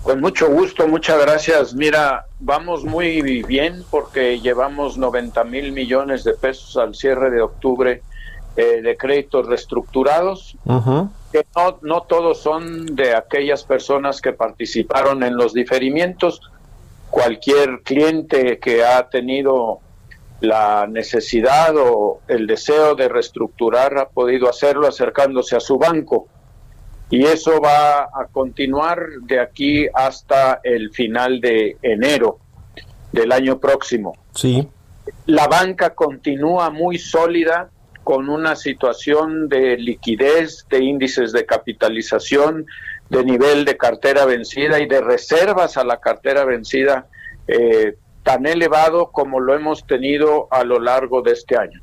[0.03, 1.73] Con mucho gusto, muchas gracias.
[1.73, 8.01] Mira, vamos muy bien porque llevamos 90 mil millones de pesos al cierre de octubre
[8.55, 10.57] eh, de créditos reestructurados,
[11.31, 16.41] que no, no todos son de aquellas personas que participaron en los diferimientos,
[17.09, 19.79] cualquier cliente que ha tenido
[20.41, 26.27] la necesidad o el deseo de reestructurar ha podido hacerlo acercándose a su banco.
[27.09, 32.39] Y eso va a continuar de aquí hasta el final de enero
[33.11, 34.15] del año próximo.
[34.35, 34.67] Sí.
[35.25, 37.71] La banca continúa muy sólida
[38.03, 42.65] con una situación de liquidez, de índices de capitalización,
[43.09, 47.07] de nivel de cartera vencida y de reservas a la cartera vencida
[47.47, 51.81] eh, tan elevado como lo hemos tenido a lo largo de este año.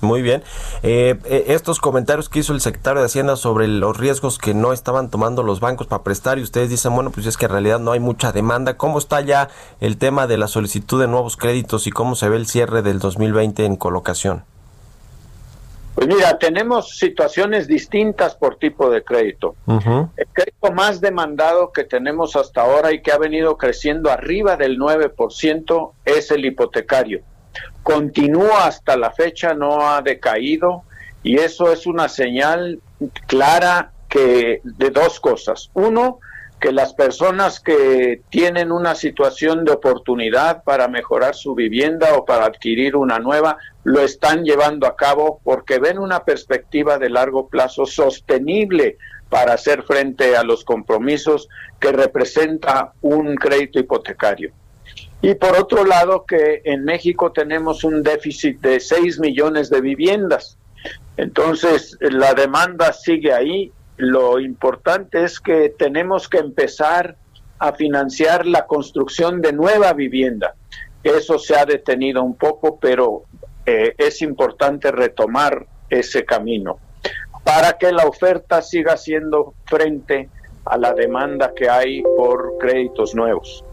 [0.00, 0.42] muy bien.
[0.82, 4.72] Eh, eh, estos comentarios que hizo el secretario de Hacienda sobre los riesgos que no
[4.72, 7.78] estaban tomando los bancos para prestar y ustedes dicen, bueno, pues es que en realidad
[7.78, 8.76] no hay mucha demanda.
[8.76, 9.48] ¿Cómo está ya
[9.80, 12.98] el tema de la solicitud de nuevos créditos y cómo se ve el cierre del
[12.98, 14.44] 2020 en colocación?
[15.96, 19.56] Pues mira, tenemos situaciones distintas por tipo de crédito.
[19.66, 24.78] El crédito más demandado que tenemos hasta ahora y que ha venido creciendo arriba del
[24.78, 27.22] 9% es el hipotecario.
[27.82, 30.82] Continúa hasta la fecha, no ha decaído
[31.22, 32.78] y eso es una señal
[33.26, 35.70] clara que de dos cosas.
[35.72, 36.20] Uno,
[36.66, 42.44] que las personas que tienen una situación de oportunidad para mejorar su vivienda o para
[42.44, 47.86] adquirir una nueva, lo están llevando a cabo porque ven una perspectiva de largo plazo
[47.86, 48.98] sostenible
[49.28, 51.48] para hacer frente a los compromisos
[51.78, 54.50] que representa un crédito hipotecario.
[55.22, 60.58] Y por otro lado, que en México tenemos un déficit de 6 millones de viviendas.
[61.16, 63.72] Entonces, la demanda sigue ahí.
[63.96, 67.16] Lo importante es que tenemos que empezar
[67.58, 70.54] a financiar la construcción de nueva vivienda.
[71.02, 73.22] Eso se ha detenido un poco, pero
[73.64, 76.78] eh, es importante retomar ese camino
[77.46, 80.28] para que la oferta siga haciendo frente
[80.64, 83.64] a la demanda que hay por créditos nuevos.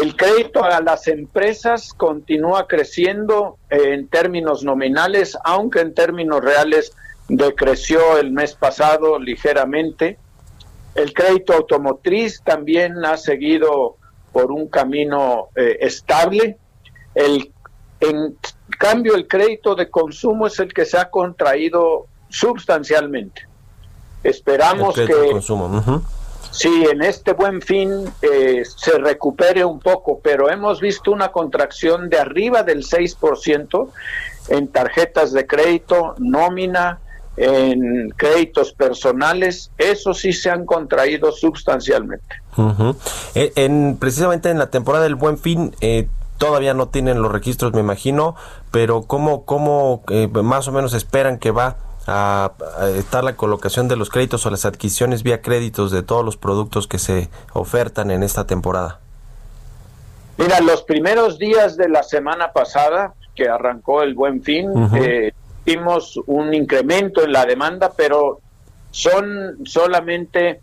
[0.00, 6.92] El crédito a las empresas continúa creciendo en términos nominales, aunque en términos reales
[7.28, 10.18] decreció el mes pasado ligeramente.
[10.94, 13.96] El crédito automotriz también ha seguido
[14.32, 16.58] por un camino eh, estable.
[17.14, 17.52] El,
[18.00, 18.36] en
[18.78, 23.46] cambio, el crédito de consumo es el que se ha contraído sustancialmente.
[24.22, 26.02] Esperamos que consumo.
[26.50, 32.08] sí, en este buen fin eh, se recupere un poco, pero hemos visto una contracción
[32.08, 33.88] de arriba del 6%
[34.48, 37.00] en tarjetas de crédito, nómina,
[37.38, 42.42] en créditos personales, eso sí se han contraído sustancialmente.
[43.34, 46.08] Eh, en, precisamente en la temporada del buen fin, eh,
[46.38, 48.34] todavía no tienen los registros, me imagino,
[48.70, 50.02] pero ¿cómo, cómo
[50.42, 51.76] más o menos esperan que va
[52.08, 52.52] a,
[52.96, 56.88] estar la colocación de los créditos o las adquisiciones vía créditos de todos los productos
[56.88, 59.00] que se ofertan en esta temporada?
[60.38, 65.32] Mira, los primeros días de la semana pasada, que arrancó el buen fin, eh,
[65.68, 68.40] vimos un incremento en la demanda, pero
[68.90, 70.60] son solamente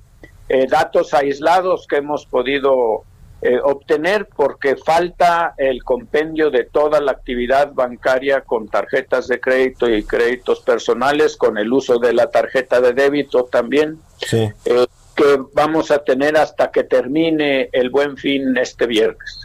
[0.49, 3.03] eh, datos aislados que hemos podido
[3.43, 9.87] eh, obtener porque falta el compendio de toda la actividad bancaria con tarjetas de crédito
[9.87, 14.49] y créditos personales, con el uso de la tarjeta de débito también, sí.
[14.65, 19.41] eh, que vamos a tener hasta que termine el buen fin este viernes.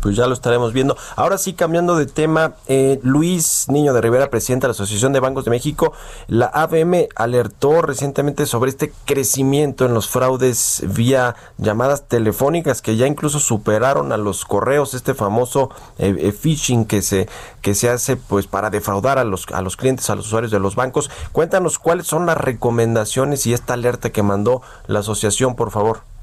[0.00, 0.96] Pues ya lo estaremos viendo.
[1.14, 5.20] Ahora sí, cambiando de tema, eh, Luis Niño de Rivera, presidente de la Asociación de
[5.20, 5.92] Bancos de México,
[6.28, 13.06] la ABM alertó recientemente sobre este crecimiento en los fraudes vía llamadas telefónicas que ya
[13.06, 17.28] incluso superaron a los correos, este famoso eh, eh, phishing que se
[17.60, 20.60] que se hace pues para defraudar a los a los clientes, a los usuarios de
[20.60, 21.10] los bancos.
[21.32, 26.15] Cuéntanos cuáles son las recomendaciones y esta alerta que mandó la asociación, por favor.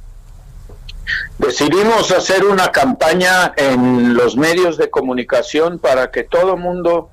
[1.38, 7.10] Decidimos hacer una campaña en los medios de comunicación para que todo mundo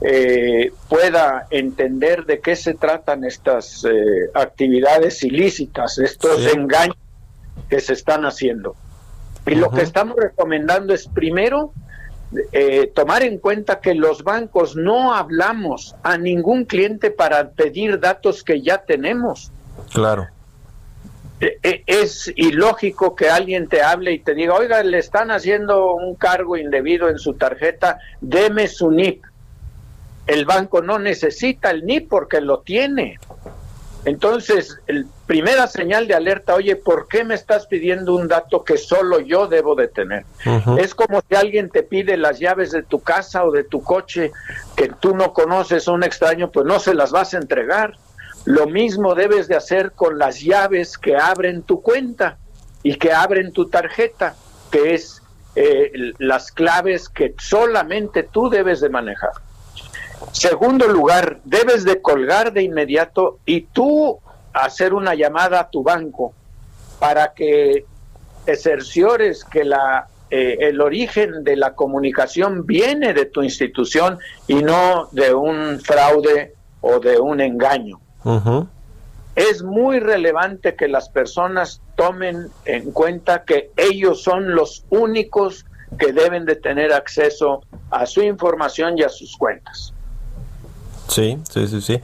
[0.00, 6.50] eh, pueda entender de qué se tratan estas eh, actividades ilícitas, estos Sí.
[6.54, 6.96] engaños
[7.68, 8.76] que se están haciendo.
[9.46, 11.72] Y lo que estamos recomendando es primero
[12.52, 18.42] eh, tomar en cuenta que los bancos no hablamos a ningún cliente para pedir datos
[18.42, 19.52] que ya tenemos.
[19.92, 20.28] Claro.
[21.44, 25.92] Eh, eh, es ilógico que alguien te hable y te diga, oiga, le están haciendo
[25.94, 29.22] un cargo indebido en su tarjeta, deme su NIP.
[30.26, 33.18] El banco no necesita el NIP porque lo tiene.
[34.06, 38.78] Entonces, el primera señal de alerta, oye, ¿por qué me estás pidiendo un dato que
[38.78, 40.24] solo yo debo de tener?
[40.78, 44.32] Es como si alguien te pide las llaves de tu casa o de tu coche
[44.76, 47.98] que tú no conoces, un extraño, pues no se las vas a entregar.
[48.44, 52.38] Lo mismo debes de hacer con las llaves que abren tu cuenta
[52.82, 54.34] y que abren tu tarjeta,
[54.70, 55.22] que es
[55.56, 59.32] eh, las claves que solamente tú debes de manejar.
[60.32, 64.18] Segundo lugar, debes de colgar de inmediato y tú
[64.52, 66.34] hacer una llamada a tu banco
[66.98, 67.84] para que
[68.44, 74.56] te cerciores que la, eh, el origen de la comunicación viene de tu institución y
[74.62, 78.00] no de un fraude o de un engaño.
[79.36, 85.66] Es muy relevante que las personas tomen en cuenta que ellos son los únicos
[85.98, 89.92] que deben de tener acceso a su información y a sus cuentas.
[91.08, 92.00] Sí, sí, sí, sí.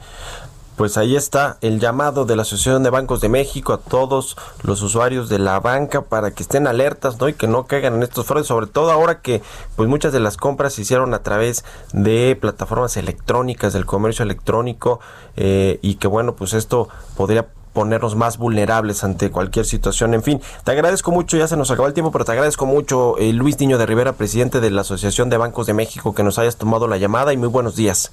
[0.75, 4.81] Pues ahí está el llamado de la Asociación de Bancos de México a todos los
[4.81, 7.29] usuarios de la banca para que estén alertas, ¿no?
[7.29, 9.41] Y que no caigan en estos fraudes, sobre todo ahora que
[9.75, 14.99] pues muchas de las compras se hicieron a través de plataformas electrónicas, del comercio electrónico,
[15.35, 20.13] eh, y que bueno, pues esto podría ponernos más vulnerables ante cualquier situación.
[20.13, 23.17] En fin, te agradezco mucho, ya se nos acabó el tiempo, pero te agradezco mucho,
[23.17, 26.37] eh, Luis Niño de Rivera, presidente de la Asociación de Bancos de México, que nos
[26.37, 28.11] hayas tomado la llamada y muy buenos días.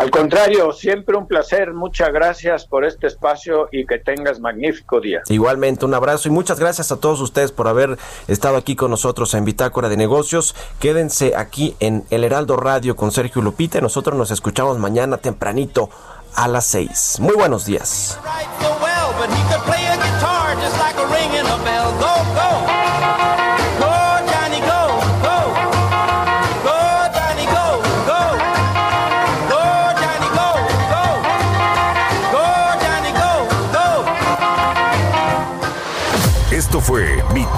[0.00, 1.74] Al contrario, siempre un placer.
[1.74, 5.20] Muchas gracias por este espacio y que tengas magnífico día.
[5.28, 9.34] Igualmente, un abrazo y muchas gracias a todos ustedes por haber estado aquí con nosotros
[9.34, 10.56] en Bitácora de Negocios.
[10.78, 13.82] Quédense aquí en El Heraldo Radio con Sergio Lupita.
[13.82, 15.90] Nosotros nos escuchamos mañana tempranito
[16.34, 17.18] a las 6.
[17.20, 18.18] Muy buenos días.